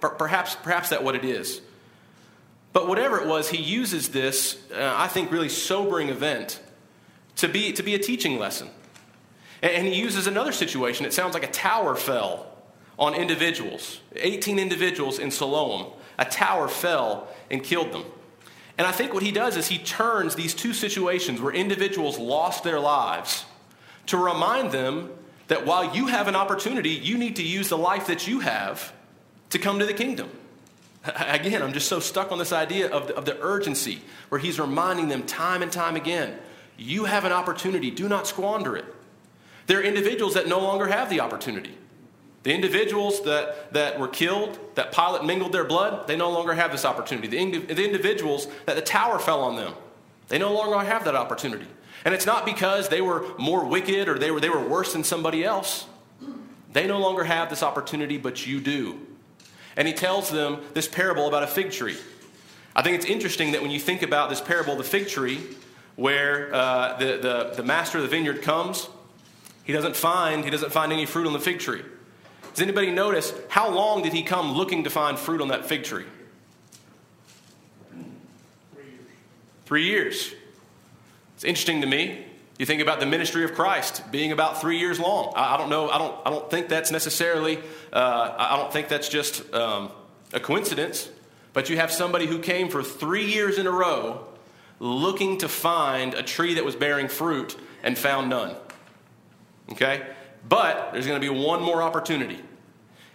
[0.00, 1.60] Perhaps, perhaps that's what it is.
[2.72, 6.60] But whatever it was, he uses this, uh, I think, really sobering event
[7.36, 8.68] to be, to be a teaching lesson.
[9.62, 11.04] And, and he uses another situation.
[11.06, 12.46] It sounds like a tower fell
[12.98, 15.92] on individuals 18 individuals in Siloam.
[16.18, 18.04] A tower fell and killed them.
[18.80, 22.64] And I think what he does is he turns these two situations where individuals lost
[22.64, 23.44] their lives
[24.06, 25.10] to remind them
[25.48, 28.94] that while you have an opportunity, you need to use the life that you have
[29.50, 30.30] to come to the kingdom.
[31.04, 34.58] Again, I'm just so stuck on this idea of the, of the urgency where he's
[34.58, 36.38] reminding them time and time again
[36.78, 38.86] you have an opportunity, do not squander it.
[39.66, 41.76] There are individuals that no longer have the opportunity.
[42.42, 46.72] The individuals that, that were killed, that Pilate mingled their blood, they no longer have
[46.72, 47.28] this opportunity.
[47.28, 49.74] The, the individuals that the tower fell on them,
[50.28, 51.66] they no longer have that opportunity.
[52.04, 55.04] And it's not because they were more wicked or they were, they were worse than
[55.04, 55.86] somebody else.
[56.72, 58.98] They no longer have this opportunity, but you do.
[59.76, 61.98] And he tells them this parable about a fig tree.
[62.74, 65.40] I think it's interesting that when you think about this parable, the fig tree,
[65.96, 68.88] where uh, the, the, the master of the vineyard comes,
[69.64, 71.82] he doesn't find he doesn't find any fruit on the fig tree.
[72.52, 75.84] Does anybody notice how long did he come looking to find fruit on that fig
[75.84, 76.04] tree?
[77.92, 79.06] Three years.
[79.64, 80.34] Three years.
[81.36, 82.26] It's interesting to me.
[82.58, 85.32] You think about the ministry of Christ being about three years long.
[85.34, 85.88] I, I don't know.
[85.88, 86.14] I don't.
[86.26, 87.58] I don't think that's necessarily.
[87.90, 89.90] Uh, I don't think that's just um,
[90.34, 91.08] a coincidence.
[91.54, 94.26] But you have somebody who came for three years in a row,
[94.78, 98.54] looking to find a tree that was bearing fruit and found none.
[99.72, 100.06] Okay,
[100.50, 102.40] but there's going to be one more opportunity,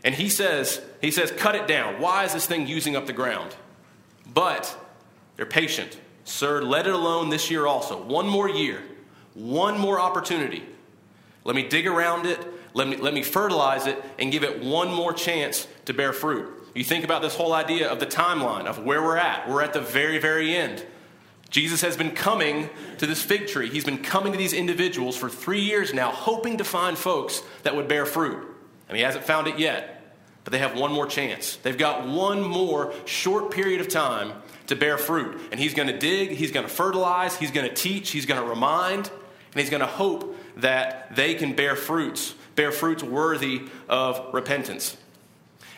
[0.04, 0.82] and he says.
[1.02, 2.02] He says, "Cut it down.
[2.02, 3.56] Why is this thing using up the ground?"
[4.34, 4.76] But
[5.36, 6.00] they're patient.
[6.24, 8.02] Sir, let it alone this year also.
[8.02, 8.82] One more year,
[9.36, 10.63] one more opportunity.
[11.43, 12.39] Let me dig around it,
[12.74, 16.52] let me, let me fertilize it, and give it one more chance to bear fruit.
[16.74, 19.48] You think about this whole idea of the timeline of where we're at.
[19.48, 20.84] We're at the very, very end.
[21.49, 23.69] Jesus has been coming to this fig tree.
[23.69, 27.75] He's been coming to these individuals for three years now, hoping to find folks that
[27.75, 28.45] would bear fruit.
[28.89, 29.95] And he hasn't found it yet.
[30.45, 31.58] but they have one more chance.
[31.58, 34.31] They've got one more short period of time
[34.67, 35.41] to bear fruit.
[35.51, 38.41] And he's going to dig, he's going to fertilize, he's going to teach, he's going
[38.41, 43.63] to remind, and he's going to hope that they can bear fruits, bear fruits worthy
[43.89, 44.95] of repentance.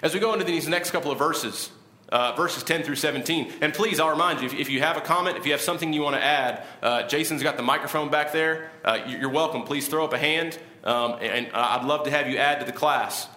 [0.01, 1.71] As we go into these next couple of verses,
[2.09, 3.53] uh, verses 10 through 17.
[3.61, 5.91] And please, I'll remind you if, if, you have a comment, if you have something
[5.91, 8.71] you want to add, uh, Jason's got the microphone back there.
[8.83, 9.63] Uh, you're welcome.
[9.63, 12.71] Please throw up a hand, um, and I'd love to have you add to the
[12.71, 13.27] class.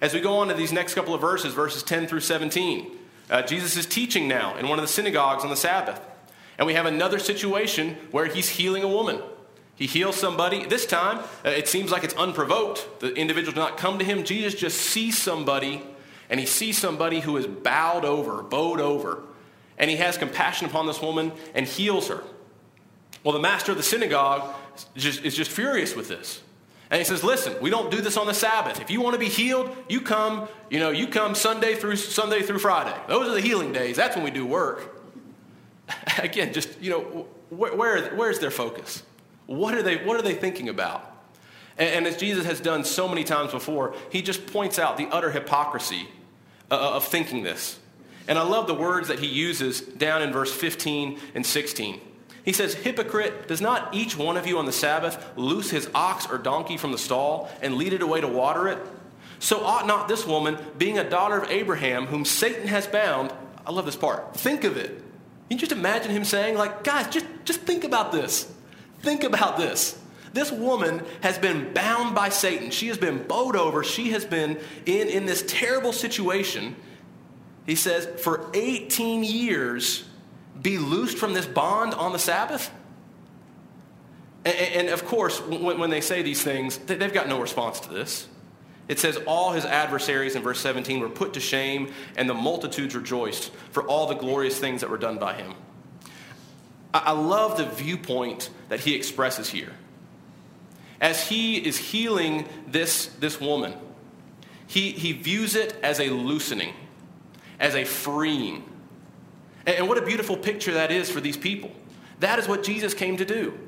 [0.00, 2.90] As we go on to these next couple of verses, verses 10 through 17,
[3.28, 6.00] uh, Jesus is teaching now in one of the synagogues on the Sabbath.
[6.56, 9.20] And we have another situation where he's healing a woman.
[9.76, 10.66] He heals somebody.
[10.66, 13.00] This time, uh, it seems like it's unprovoked.
[13.00, 14.24] The individual does not come to him.
[14.24, 15.82] Jesus just sees somebody
[16.30, 19.22] and he sees somebody who is bowed over, bowed over,
[19.76, 22.22] and he has compassion upon this woman and heals her.
[23.24, 24.54] Well, the master of the synagogue
[24.94, 26.40] is just, furious with this.
[26.90, 28.80] And he says, "Listen, we don't do this on the Sabbath.
[28.80, 32.42] If you want to be healed, you come, you know, you come Sunday through Sunday
[32.42, 32.96] through Friday.
[33.08, 33.96] Those are the healing days.
[33.96, 34.96] That's when we do work."
[36.18, 39.02] Again, just you know, where, where where's their focus?
[39.46, 41.06] What are they What are they thinking about?
[41.78, 45.06] And, and as Jesus has done so many times before, he just points out the
[45.12, 46.08] utter hypocrisy
[46.70, 47.80] Uh, uh, of thinking this.
[48.28, 52.00] And I love the words that he uses down in verse 15 and 16.
[52.44, 56.28] He says, Hypocrite, does not each one of you on the Sabbath loose his ox
[56.30, 58.78] or donkey from the stall and lead it away to water it?
[59.40, 63.32] So ought not this woman, being a daughter of Abraham, whom Satan has bound,
[63.66, 65.02] I love this part, think of it.
[65.48, 68.48] You just imagine him saying, like, guys, just, just think about this.
[69.00, 69.98] Think about this.
[70.32, 72.70] This woman has been bound by Satan.
[72.70, 73.82] She has been bowed over.
[73.82, 76.76] She has been in, in this terrible situation.
[77.66, 80.04] He says, for 18 years,
[80.60, 82.70] be loosed from this bond on the Sabbath?
[84.44, 87.90] And, and of course, when, when they say these things, they've got no response to
[87.90, 88.28] this.
[88.88, 92.94] It says, All his adversaries in verse 17 were put to shame, and the multitudes
[92.94, 95.54] rejoiced for all the glorious things that were done by him.
[96.94, 99.72] I, I love the viewpoint that he expresses here
[101.00, 103.74] as he is healing this, this woman,
[104.66, 106.74] he, he views it as a loosening,
[107.58, 108.62] as a freeing.
[109.66, 111.70] And, and what a beautiful picture that is for these people.
[112.20, 113.58] That is what Jesus came to do.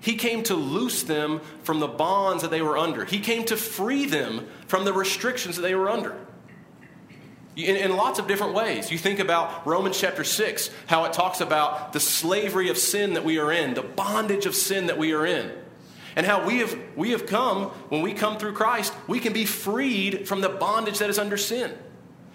[0.00, 3.04] He came to loose them from the bonds that they were under.
[3.04, 6.16] He came to free them from the restrictions that they were under.
[7.56, 8.92] In, in, lots of different ways.
[8.92, 13.24] You think about Romans chapter 6, how it talks about the slavery of sin that
[13.24, 15.50] we are in, the bondage of sin that we are in
[16.18, 19.44] and how we have, we have come, when we come through Christ, we can be
[19.44, 21.72] freed from the bondage that is under sin.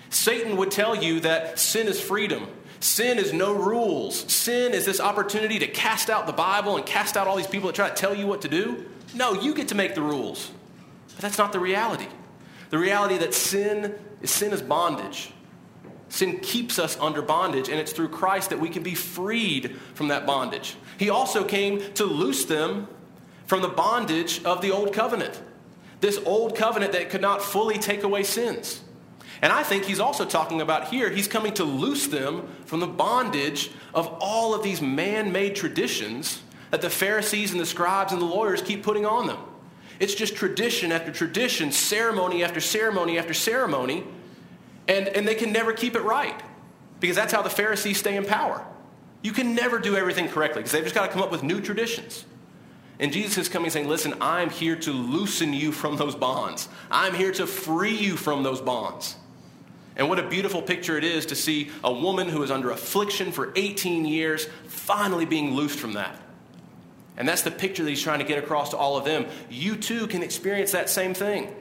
[0.09, 2.47] Satan would tell you that sin is freedom.
[2.79, 4.31] Sin is no rules.
[4.31, 7.67] Sin is this opportunity to cast out the Bible and cast out all these people
[7.67, 8.85] that try to tell you what to do.
[9.13, 10.49] No, you get to make the rules.
[11.15, 12.07] But that's not the reality.
[12.69, 15.33] The reality that sin is sin is bondage.
[16.07, 20.07] Sin keeps us under bondage, and it's through Christ that we can be freed from
[20.07, 20.77] that bondage.
[20.97, 22.87] He also came to loose them
[23.45, 25.41] from the bondage of the old covenant.
[26.01, 28.81] This old covenant that could not fully take away sins.
[29.41, 32.87] And I think he's also talking about here, he's coming to loose them from the
[32.87, 38.21] bondage of all of these man made traditions that the Pharisees and the scribes and
[38.21, 39.37] the lawyers keep putting on them.
[39.99, 44.03] It's just tradition after tradition, ceremony after ceremony after ceremony,
[44.87, 46.41] and, and they can never keep it right
[46.99, 48.65] because that's how the Pharisees stay in power.
[49.21, 51.61] You can never do everything correctly because they've just got to come up with new
[51.61, 52.25] traditions.
[53.03, 56.69] And Jesus is coming saying, Listen, I'm here to loosen you from those bonds.
[56.89, 59.17] I'm here to free you from those bonds.
[59.97, 63.33] And what a beautiful picture it is to see a woman who is under affliction
[63.33, 66.17] for 18 years finally being loosed from that.
[67.17, 69.25] And that's the picture that he's trying to get across to all of them.
[69.49, 71.53] You too can experience that same thing.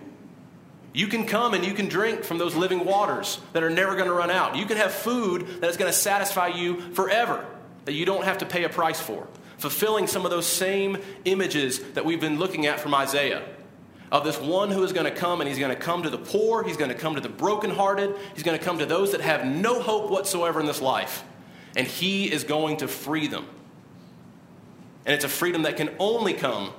[0.92, 4.06] You can come and you can drink from those living waters that are never going
[4.06, 4.54] to run out.
[4.54, 7.44] You can have food that is going to satisfy you forever,
[7.84, 9.26] that you don't have to pay a price for
[9.62, 13.44] fulfilling some of those same images that we've been looking at from Isaiah
[14.10, 16.18] of this one who is going to come and he's going to come to the
[16.18, 19.20] poor, he's going to come to the brokenhearted, he's going to come to those that
[19.20, 21.22] have no hope whatsoever in this life.
[21.76, 23.46] And he is going to free them.
[25.06, 26.72] And it's a freedom that can only come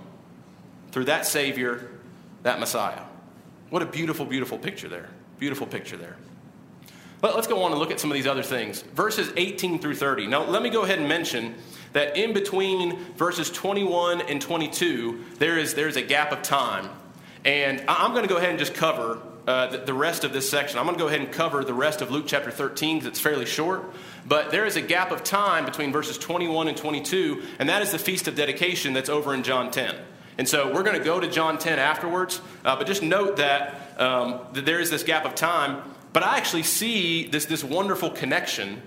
[0.91, 1.89] through that Savior,
[2.43, 3.01] that Messiah.
[3.70, 5.10] What a beautiful, beautiful picture there.
[5.39, 6.18] Beautiful picture there.
[7.24, 8.82] But let's go on and look at some of these other things.
[8.82, 10.28] Verses 18 through 30.
[10.28, 11.55] Now, let me go ahead and mention
[11.93, 16.89] that in between verses 21 and 22, there is, there is a gap of time.
[17.45, 20.49] And I'm going to go ahead and just cover uh, the, the, rest of this
[20.49, 20.78] section.
[20.78, 23.21] I'm going to go ahead and cover the rest of Luke chapter 13 because it's
[23.21, 23.86] fairly short.
[24.28, 27.93] But there is a gap of time between verses 21 and 22, and that is
[27.93, 29.95] the Feast of Dedication that's over in John 10.
[30.38, 33.97] And so we're going to go to John 10 afterwards, uh, but just note that,
[33.97, 35.93] um, that there is this gap of time.
[36.14, 38.82] But I actually see this, this wonderful connection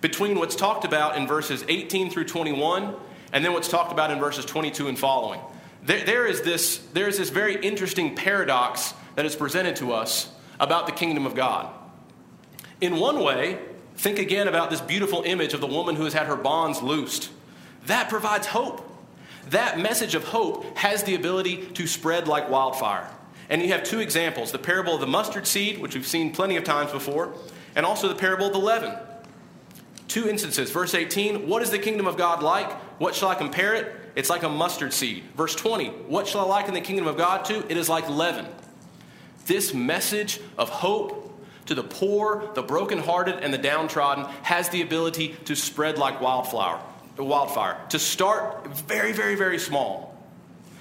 [0.00, 2.94] between what's talked about in verses 18 through 21
[3.32, 5.40] and then what's talked about in verses 22 and following.
[5.82, 10.30] There, there, is this, there is this very interesting paradox that is presented to us
[10.60, 11.72] about the kingdom of God.
[12.80, 13.58] In one way,
[13.96, 17.30] think again about this beautiful image of the woman who has had her bonds loosed.
[17.86, 18.84] That provides hope.
[19.50, 23.08] That message of hope has the ability to spread like wildfire.
[23.50, 26.56] And you have two examples the parable of the mustard seed, which we've seen plenty
[26.56, 27.34] of times before,
[27.74, 28.94] and also the parable of the leaven.
[30.06, 30.70] Two instances.
[30.70, 32.72] Verse 18, what is the kingdom of God like?
[32.98, 33.94] What shall I compare it?
[34.16, 35.24] It's like a mustard seed.
[35.36, 37.64] Verse 20, what shall I liken the kingdom of God to?
[37.70, 38.46] It is like leaven.
[39.46, 41.24] This message of hope
[41.66, 46.82] to the poor, the brokenhearted, and the downtrodden has the ability to spread like wildflower,
[47.18, 47.78] wildfire.
[47.90, 50.17] To start very, very, very small.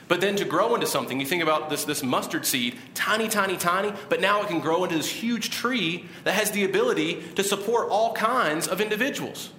[0.08, 3.58] But then to grow into something, you think about this, this mustard seed, tiny, tiny,
[3.58, 7.44] tiny, but now it can grow into this huge tree that has the ability to
[7.44, 9.52] support all kinds of individuals.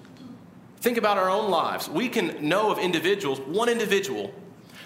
[0.80, 1.88] Think about our own lives.
[1.88, 4.32] We can know of individuals, one individual,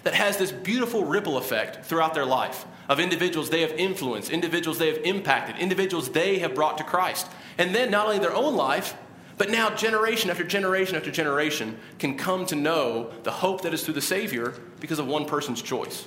[0.03, 4.79] that has this beautiful ripple effect throughout their life of individuals they have influenced, individuals
[4.79, 7.29] they have impacted, individuals they have brought to Christ.
[7.57, 8.97] And then not only their own life,
[9.39, 13.85] but now generation after generation after generation can come to know the hope that is
[13.85, 16.07] through the Savior because of one person's choice.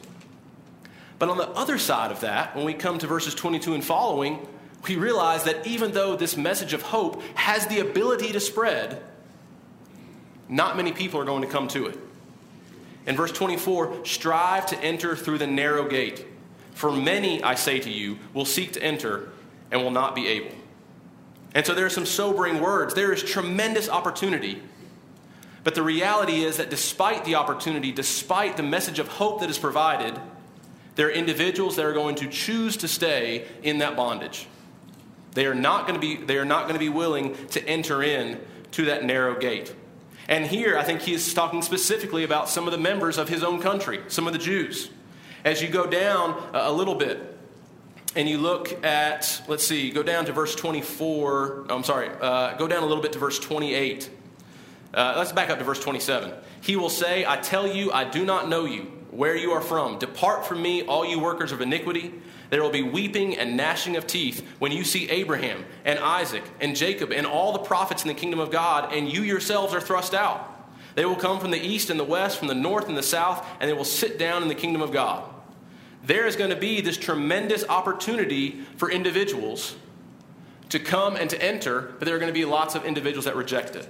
[1.18, 4.48] But on the other side of that, when we come to verses 22 and following,
[4.88, 9.02] we realize that even though this message of hope has the ability to spread,
[10.48, 11.98] not many people are going to come to it.
[13.08, 16.26] In verse 24, strive to enter through the narrow gate.
[16.74, 19.30] For many, I say to you, will seek to enter
[19.72, 20.56] and will not be able.
[21.56, 22.94] And so there are some sobering words.
[22.94, 24.62] There is tremendous opportunity.
[25.64, 29.58] But the reality is that despite the opportunity, despite the message of hope that is
[29.58, 30.20] provided,
[30.96, 34.48] there are individuals that are going to choose to stay in that bondage.
[35.32, 38.04] They are not going to be, they are not going to be willing to enter
[38.04, 38.40] in
[38.72, 39.74] to that narrow gate.
[40.28, 43.44] And here, I think he is talking specifically about some of the members of his
[43.44, 44.90] own country, some of the Jews.
[45.44, 47.35] As you go down a little bit,
[48.16, 51.66] and you look at, let's see, go down to verse 24.
[51.70, 54.10] I'm sorry, uh, go down a little bit to verse 28.
[54.94, 56.34] Uh, let's back up to verse 27.
[56.62, 60.00] He will say, I tell you, I do not know you, where you are from.
[60.00, 62.14] Depart from me, all you workers of iniquity.
[62.50, 66.76] There will be weeping and gnashing of teeth when you see Abraham and Isaac and
[66.76, 70.14] Jacob and all the prophets in the kingdom of God, and you yourselves are thrust
[70.14, 70.52] out.
[70.96, 73.46] They will come from the east and the west, from the north and the south,
[73.60, 75.30] and they will sit down in the kingdom of God
[76.06, 79.76] there is going to be this tremendous opportunity for individuals
[80.70, 83.36] to come and to enter, but there are going to be lots of individuals that
[83.36, 83.88] reject it.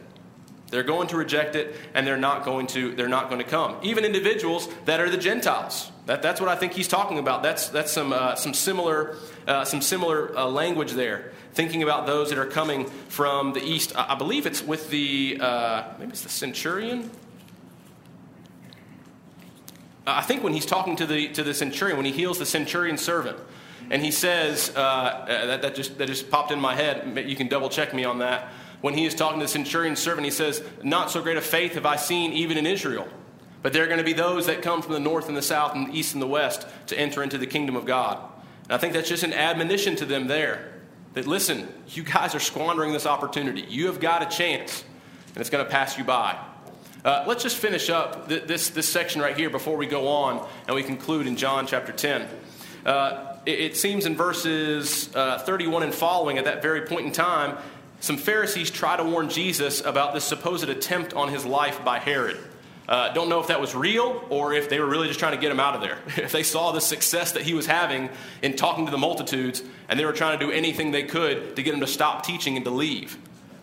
[0.72, 3.78] They're going to reject it and they're not going to, they're not going to come.
[3.84, 5.92] Even individuals that are the Gentiles.
[6.08, 7.44] That, that's what I think he's talking about.
[7.44, 9.16] That's, that's some, uh, some similar,
[9.48, 11.32] uh, some similar uh, language there.
[11.54, 13.96] Thinking about those that are coming from the east.
[13.96, 17.10] I, I believe it's with the, uh, maybe it's the centurion.
[20.08, 22.98] I think when he's talking to the, to the centurion, when he heals the centurion
[22.98, 23.38] servant,
[23.90, 27.36] and he says, uh, uh, that, that, just, that just popped in my head, you
[27.36, 28.52] can double check me on that.
[28.82, 31.74] When he is talking to the centurion servant, he says, Not so great a faith
[31.74, 33.08] have I seen even in Israel.
[33.62, 35.76] But there are going to be those that come from the north and the south
[35.76, 38.20] and the east and the west to enter into the kingdom of God.
[38.66, 40.74] And I think that's just an admonition to them there
[41.14, 43.62] that listen, you guys are squandering this opportunity.
[43.62, 44.84] You have got a chance,
[45.30, 46.38] and it's going to pass you by.
[47.06, 50.44] Uh, let's just finish up th- this, this section right here before we go on
[50.66, 52.28] and we conclude in John chapter 10.
[52.84, 57.12] Uh, it, it, seems in verses uh, 31 and following, at that very point in
[57.12, 57.60] time,
[58.00, 62.40] some Pharisees try to warn Jesus about this supposed attempt on his life by Herod.
[62.90, 65.40] Uh, don't know if that was real or if they were really just trying to
[65.40, 66.00] get him out of there.
[66.24, 68.10] if they saw the success that he was having
[68.42, 71.62] in talking to the multitudes and they were trying to do anything they could to
[71.62, 73.16] get him to stop teaching and to leave.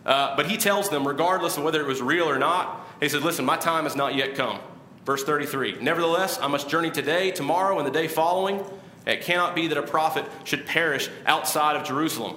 [0.06, 3.22] Uh, but he tells them, regardless of whether it was real or not, he said,
[3.22, 4.60] Listen, my time has not yet come.
[5.04, 8.64] Verse 33 Nevertheless, I must journey today, tomorrow, and the day following.
[9.06, 12.36] It cannot be that a prophet should perish outside of Jerusalem.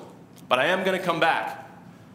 [0.49, 1.69] But I am going to come back.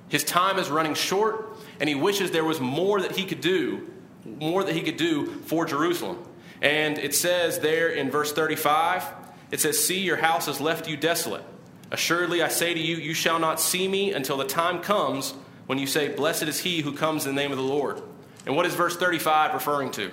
[0.09, 3.89] His time is running short, and he wishes there was more that he could do,
[4.25, 6.19] more that he could do for Jerusalem.
[6.61, 9.05] And it says there in verse 35,
[9.53, 11.45] it says, See, your house has left you desolate.
[11.93, 15.35] Assuredly, I say to you, you shall not see me until the time comes
[15.67, 18.03] when you say, Blessed is he who comes in the name of the Lord.
[18.47, 20.11] And what is verse 35 referring to?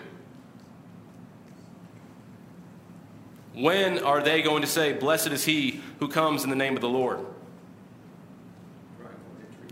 [3.53, 6.81] When are they going to say, Blessed is he who comes in the name of
[6.81, 7.25] the Lord?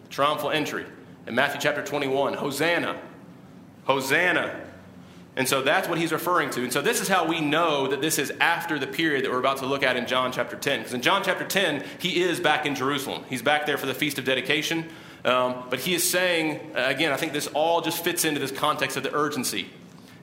[0.10, 0.86] Triumphal entry.
[1.28, 3.00] In Matthew chapter 21, Hosanna.
[3.86, 4.62] Hosanna.
[5.36, 6.64] And so that's what he's referring to.
[6.64, 9.40] And so this is how we know that this is after the period that we're
[9.40, 10.80] about to look at in John chapter 10.
[10.80, 13.26] Because in John chapter 10, he is back in Jerusalem.
[13.28, 14.86] He's back there for the Feast of Dedication.
[15.26, 18.52] Um, but he is saying, uh, again, I think this all just fits into this
[18.52, 19.68] context of the urgency.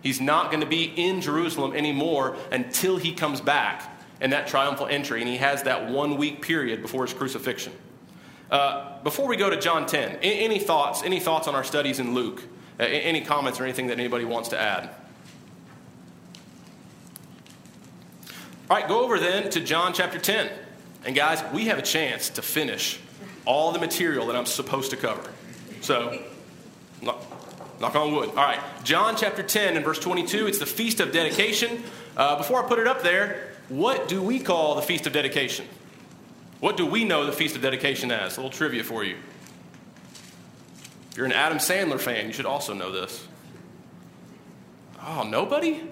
[0.00, 4.86] He's not going to be in Jerusalem anymore until he comes back in that triumphal
[4.86, 5.20] entry.
[5.20, 7.72] And he has that one week period before his crucifixion.
[8.48, 12.14] Uh, before we go to John 10, any thoughts, any thoughts on our studies in
[12.14, 12.42] Luke?
[12.78, 14.90] Uh, any comments or anything that anybody wants to add?
[18.70, 20.48] All right, go over then to John chapter 10.
[21.04, 23.00] And guys, we have a chance to finish
[23.44, 25.30] all the material that I'm supposed to cover.
[25.80, 26.22] So,
[27.00, 27.22] knock,
[27.80, 28.30] knock on wood.
[28.30, 31.82] All right, John chapter 10 and verse 22, it's the Feast of Dedication.
[32.16, 35.66] Uh, before I put it up there, what do we call the Feast of Dedication?
[36.60, 38.36] What do we know the Feast of Dedication as?
[38.36, 39.16] A little trivia for you.
[41.10, 43.26] If you're an Adam Sandler fan, you should also know this.
[45.04, 45.82] Oh, nobody?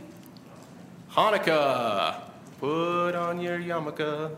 [1.13, 2.21] Hanukkah.
[2.61, 4.31] Put on your yarmulke.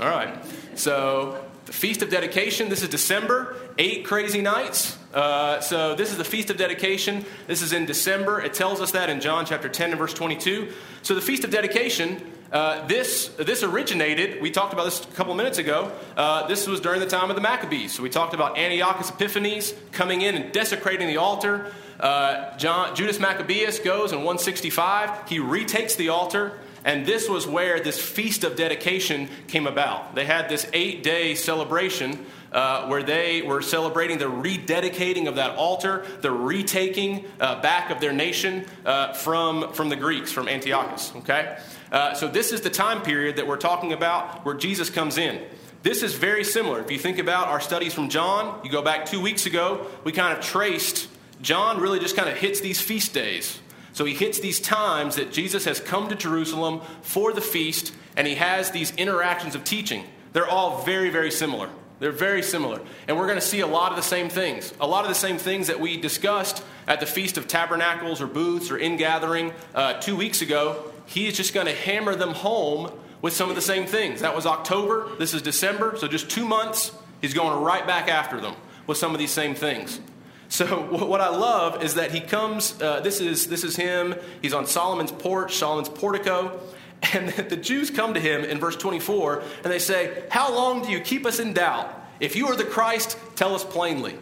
[0.00, 0.36] All right.
[0.74, 4.98] So, the Feast of Dedication, this is December, eight crazy nights.
[5.14, 7.24] Uh, so, this is the Feast of Dedication.
[7.46, 8.40] This is in December.
[8.40, 10.72] It tells us that in John chapter 10 and verse 22.
[11.02, 12.20] So, the Feast of Dedication,
[12.52, 15.92] uh, this, this originated, we talked about this a couple minutes ago.
[16.16, 17.94] Uh, this was during the time of the Maccabees.
[17.94, 21.72] So, we talked about Antiochus Epiphanes coming in and desecrating the altar.
[21.98, 25.28] Uh, John, Judas Maccabeus goes in 165.
[25.28, 26.58] He retakes the altar.
[26.84, 30.14] And this was where this feast of dedication came about.
[30.14, 35.56] They had this eight day celebration uh, where they were celebrating the rededicating of that
[35.56, 41.12] altar, the retaking uh, back of their nation uh, from, from the Greeks, from Antiochus.
[41.16, 41.58] Okay?
[41.90, 45.42] Uh, so, this is the time period that we're talking about where Jesus comes in.
[45.82, 46.80] This is very similar.
[46.80, 50.12] If you think about our studies from John, you go back two weeks ago, we
[50.12, 51.08] kind of traced,
[51.42, 53.58] John really just kind of hits these feast days.
[53.94, 58.26] So he hits these times that Jesus has come to Jerusalem for the feast, and
[58.26, 60.04] he has these interactions of teaching.
[60.32, 61.70] They're all very, very similar.
[62.00, 62.80] They're very similar.
[63.06, 64.74] And we're going to see a lot of the same things.
[64.80, 68.26] A lot of the same things that we discussed at the Feast of Tabernacles or
[68.26, 70.90] Booths or Ingathering uh, two weeks ago.
[71.06, 72.90] He is just going to hammer them home
[73.22, 74.22] with some of the same things.
[74.22, 75.08] That was October.
[75.18, 75.96] This is December.
[75.96, 76.90] So just two months.
[77.20, 78.56] He's going right back after them
[78.88, 80.00] with some of these same things.
[80.54, 80.66] So
[81.06, 82.80] what I love is that he comes.
[82.80, 84.14] Uh, this is this is him.
[84.40, 86.60] He's on Solomon's porch, Solomon's portico,
[87.12, 90.92] and the Jews come to him in verse 24, and they say, "How long do
[90.92, 91.92] you keep us in doubt?
[92.20, 94.16] If you are the Christ, tell us plainly."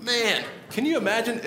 [0.00, 1.42] Man, can you imagine?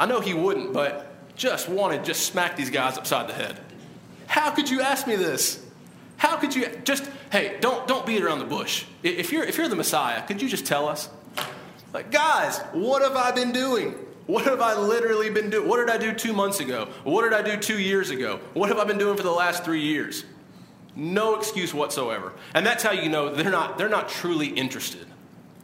[0.00, 1.06] I know he wouldn't, but
[1.36, 3.60] just wanted just smack these guys upside the head.
[4.26, 5.64] How could you ask me this?
[6.16, 8.86] How could you just hey, don't don't beat around the bush.
[9.04, 11.08] If you're if you're the Messiah, could you just tell us?
[11.92, 13.94] Like, guys, what have I been doing?
[14.26, 15.68] What have I literally been doing?
[15.68, 16.88] What did I do two months ago?
[17.02, 18.38] What did I do two years ago?
[18.54, 20.24] What have I been doing for the last three years?
[20.94, 22.32] No excuse whatsoever.
[22.54, 25.06] And that's how you know they're not, they're not truly interested.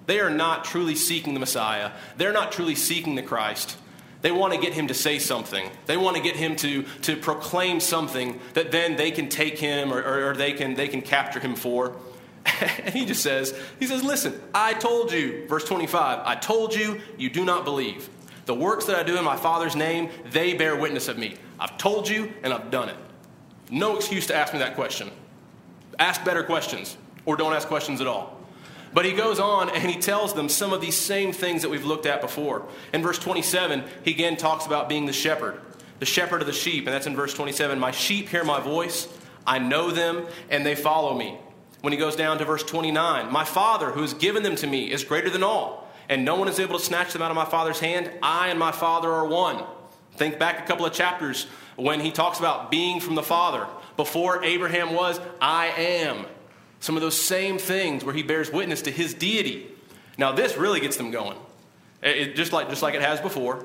[0.06, 1.92] They are not truly seeking the Messiah.
[2.16, 3.76] They're not truly seeking the Christ.
[4.22, 5.70] They want to get him to say something.
[5.86, 9.92] They want to get him to, to proclaim something that then they can take him
[9.92, 11.94] or, or, or they, can, they can capture him for.
[12.60, 17.00] And he just says, he says, listen, I told you, verse 25, I told you,
[17.16, 18.08] you do not believe.
[18.46, 21.36] The works that I do in my Father's name, they bear witness of me.
[21.58, 22.96] I've told you and I've done it.
[23.70, 25.10] No excuse to ask me that question.
[25.98, 28.38] Ask better questions or don't ask questions at all.
[28.94, 31.84] But he goes on and he tells them some of these same things that we've
[31.84, 32.66] looked at before.
[32.92, 35.60] In verse 27, he again talks about being the shepherd,
[35.98, 36.86] the shepherd of the sheep.
[36.86, 39.08] And that's in verse 27 My sheep hear my voice,
[39.46, 41.36] I know them, and they follow me.
[41.86, 44.90] When he goes down to verse 29, My Father, who has given them to me,
[44.90, 47.44] is greater than all, and no one is able to snatch them out of my
[47.44, 48.10] Father's hand.
[48.24, 49.62] I and my Father are one.
[50.16, 53.68] Think back a couple of chapters when he talks about being from the Father.
[53.96, 56.26] Before Abraham was, I am.
[56.80, 59.70] Some of those same things where he bears witness to his deity.
[60.18, 61.38] Now, this really gets them going,
[62.02, 63.64] it, just, like, just like it has before.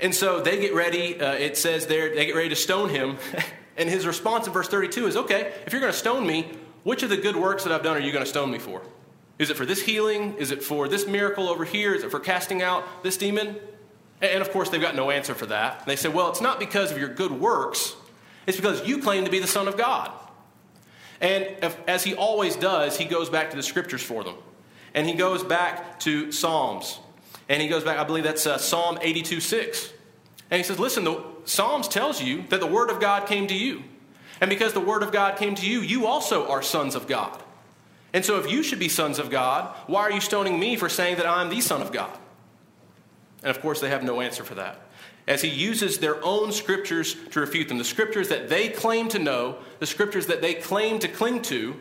[0.00, 3.18] And so they get ready, uh, it says there, they get ready to stone him.
[3.76, 7.02] and his response in verse 32 is okay, if you're going to stone me, which
[7.02, 8.82] of the good works that I've done are you going to stone me for?
[9.38, 10.34] Is it for this healing?
[10.34, 11.94] Is it for this miracle over here?
[11.94, 13.56] Is it for casting out this demon?
[14.22, 15.80] And of course, they've got no answer for that.
[15.80, 17.96] And they say, well, it's not because of your good works,
[18.46, 20.12] it's because you claim to be the Son of God.
[21.20, 24.36] And if, as he always does, he goes back to the scriptures for them.
[24.92, 26.98] And he goes back to Psalms.
[27.48, 29.92] And he goes back, I believe that's uh, Psalm 82 6.
[30.50, 33.54] And he says, listen, the Psalms tells you that the word of God came to
[33.54, 33.82] you.
[34.40, 37.40] And because the word of God came to you, you also are sons of God.
[38.12, 40.88] And so if you should be sons of God, why are you stoning me for
[40.88, 42.16] saying that I'm the son of God?
[43.42, 44.80] And of course, they have no answer for that.
[45.26, 47.78] as he uses their own scriptures to refute them.
[47.78, 51.76] The scriptures that they claim to know, the scriptures that they claim to cling to,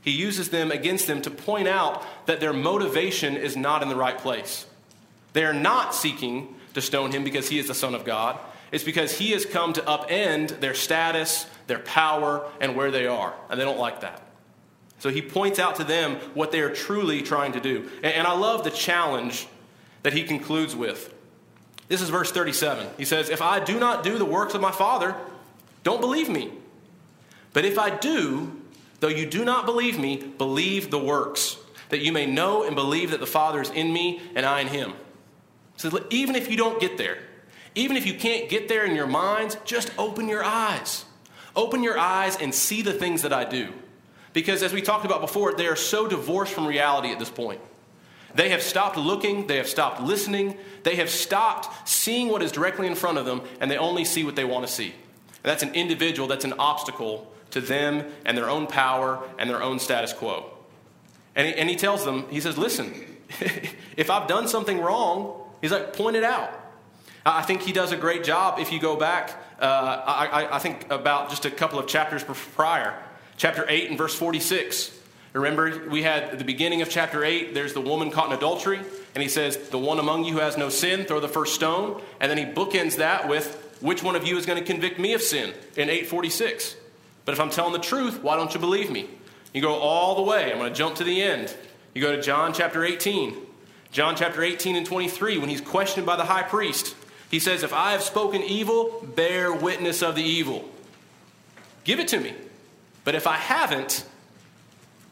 [0.00, 3.96] he uses them against them to point out that their motivation is not in the
[3.96, 4.66] right place.
[5.32, 8.38] They are not seeking to stone him because he is the Son of God.
[8.70, 13.34] It's because he has come to upend their status, their power, and where they are.
[13.48, 14.22] And they don't like that.
[14.98, 17.88] So he points out to them what they are truly trying to do.
[18.02, 19.46] And, I love the challenge
[20.02, 21.14] that he concludes with.
[21.86, 22.86] This is verse 37.
[22.98, 25.14] He says, If I do not do the works of my Father,
[25.84, 26.52] don't believe me.
[27.52, 28.60] But if I do,
[29.00, 31.56] though you do not believe me, believe the works,
[31.88, 34.66] that you may know and believe that the Father is in me and I in
[34.66, 34.92] him.
[35.76, 37.18] So even if you don't get there,
[37.74, 41.04] even if you can't get there in your minds, just open your eyes.
[41.54, 43.72] Open your eyes and see the things that I do.
[44.32, 47.60] Because as we talked about before, they are so divorced from reality at this point.
[48.34, 52.86] They have stopped looking, they have stopped listening, they have stopped seeing what is directly
[52.86, 54.88] in front of them, and they only see what they want to see.
[54.92, 59.62] And that's an individual, that's an obstacle to them and their own power and their
[59.62, 60.50] own status quo.
[61.34, 62.94] And he, and he tells them, he says, Listen,
[63.96, 66.52] if I've done something wrong, he's like, point it out.
[67.36, 70.90] I think he does a great job if you go back, uh, I, I think
[70.90, 72.94] about just a couple of chapters prior.
[73.36, 74.98] Chapter 8 and verse 46.
[75.34, 78.80] Remember, we had the beginning of chapter 8, there's the woman caught in adultery,
[79.14, 82.00] and he says, The one among you who has no sin, throw the first stone.
[82.20, 85.12] And then he bookends that with, Which one of you is going to convict me
[85.12, 85.50] of sin?
[85.76, 86.76] in 846.
[87.24, 89.08] But if I'm telling the truth, why don't you believe me?
[89.52, 90.50] You go all the way.
[90.50, 91.54] I'm going to jump to the end.
[91.94, 93.36] You go to John chapter 18.
[93.90, 96.94] John chapter 18 and 23, when he's questioned by the high priest,
[97.30, 100.68] he says, If I have spoken evil, bear witness of the evil.
[101.84, 102.34] Give it to me.
[103.04, 104.04] But if I haven't,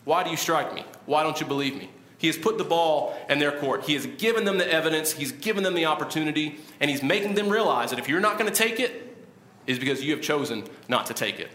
[0.05, 0.85] why do you strike me?
[1.07, 1.91] Why don't you believe me?
[2.19, 3.85] He has put the ball in their court.
[3.85, 7.49] He has given them the evidence, he's given them the opportunity, and he's making them
[7.49, 9.03] realize that if you're not going to take it,
[9.67, 11.51] is because you have chosen not to take it.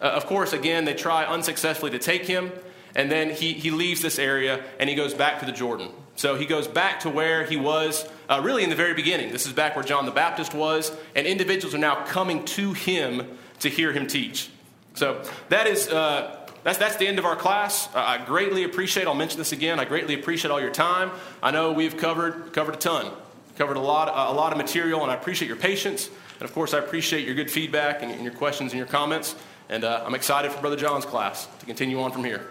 [0.00, 2.52] Uh, of course, again, they try unsuccessfully to take him,
[2.94, 5.88] and then he, he leaves this area and he goes back to the Jordan.
[6.16, 9.32] So he goes back to where he was uh, really in the very beginning.
[9.32, 13.38] This is back where John the Baptist was, and individuals are now coming to him
[13.60, 14.50] to hear him teach.
[14.94, 15.88] So that is.
[15.88, 17.88] Uh, that's, that's the end of our class.
[17.94, 21.10] Uh, I greatly appreciate, I'll mention this again, I greatly appreciate all your time.
[21.42, 23.10] I know we've covered, covered a ton,
[23.58, 26.08] covered a lot, a lot of material, and I appreciate your patience.
[26.34, 29.34] And of course, I appreciate your good feedback and, and your questions and your comments.
[29.68, 32.46] And uh, I'm excited for Brother John's class to continue on from here.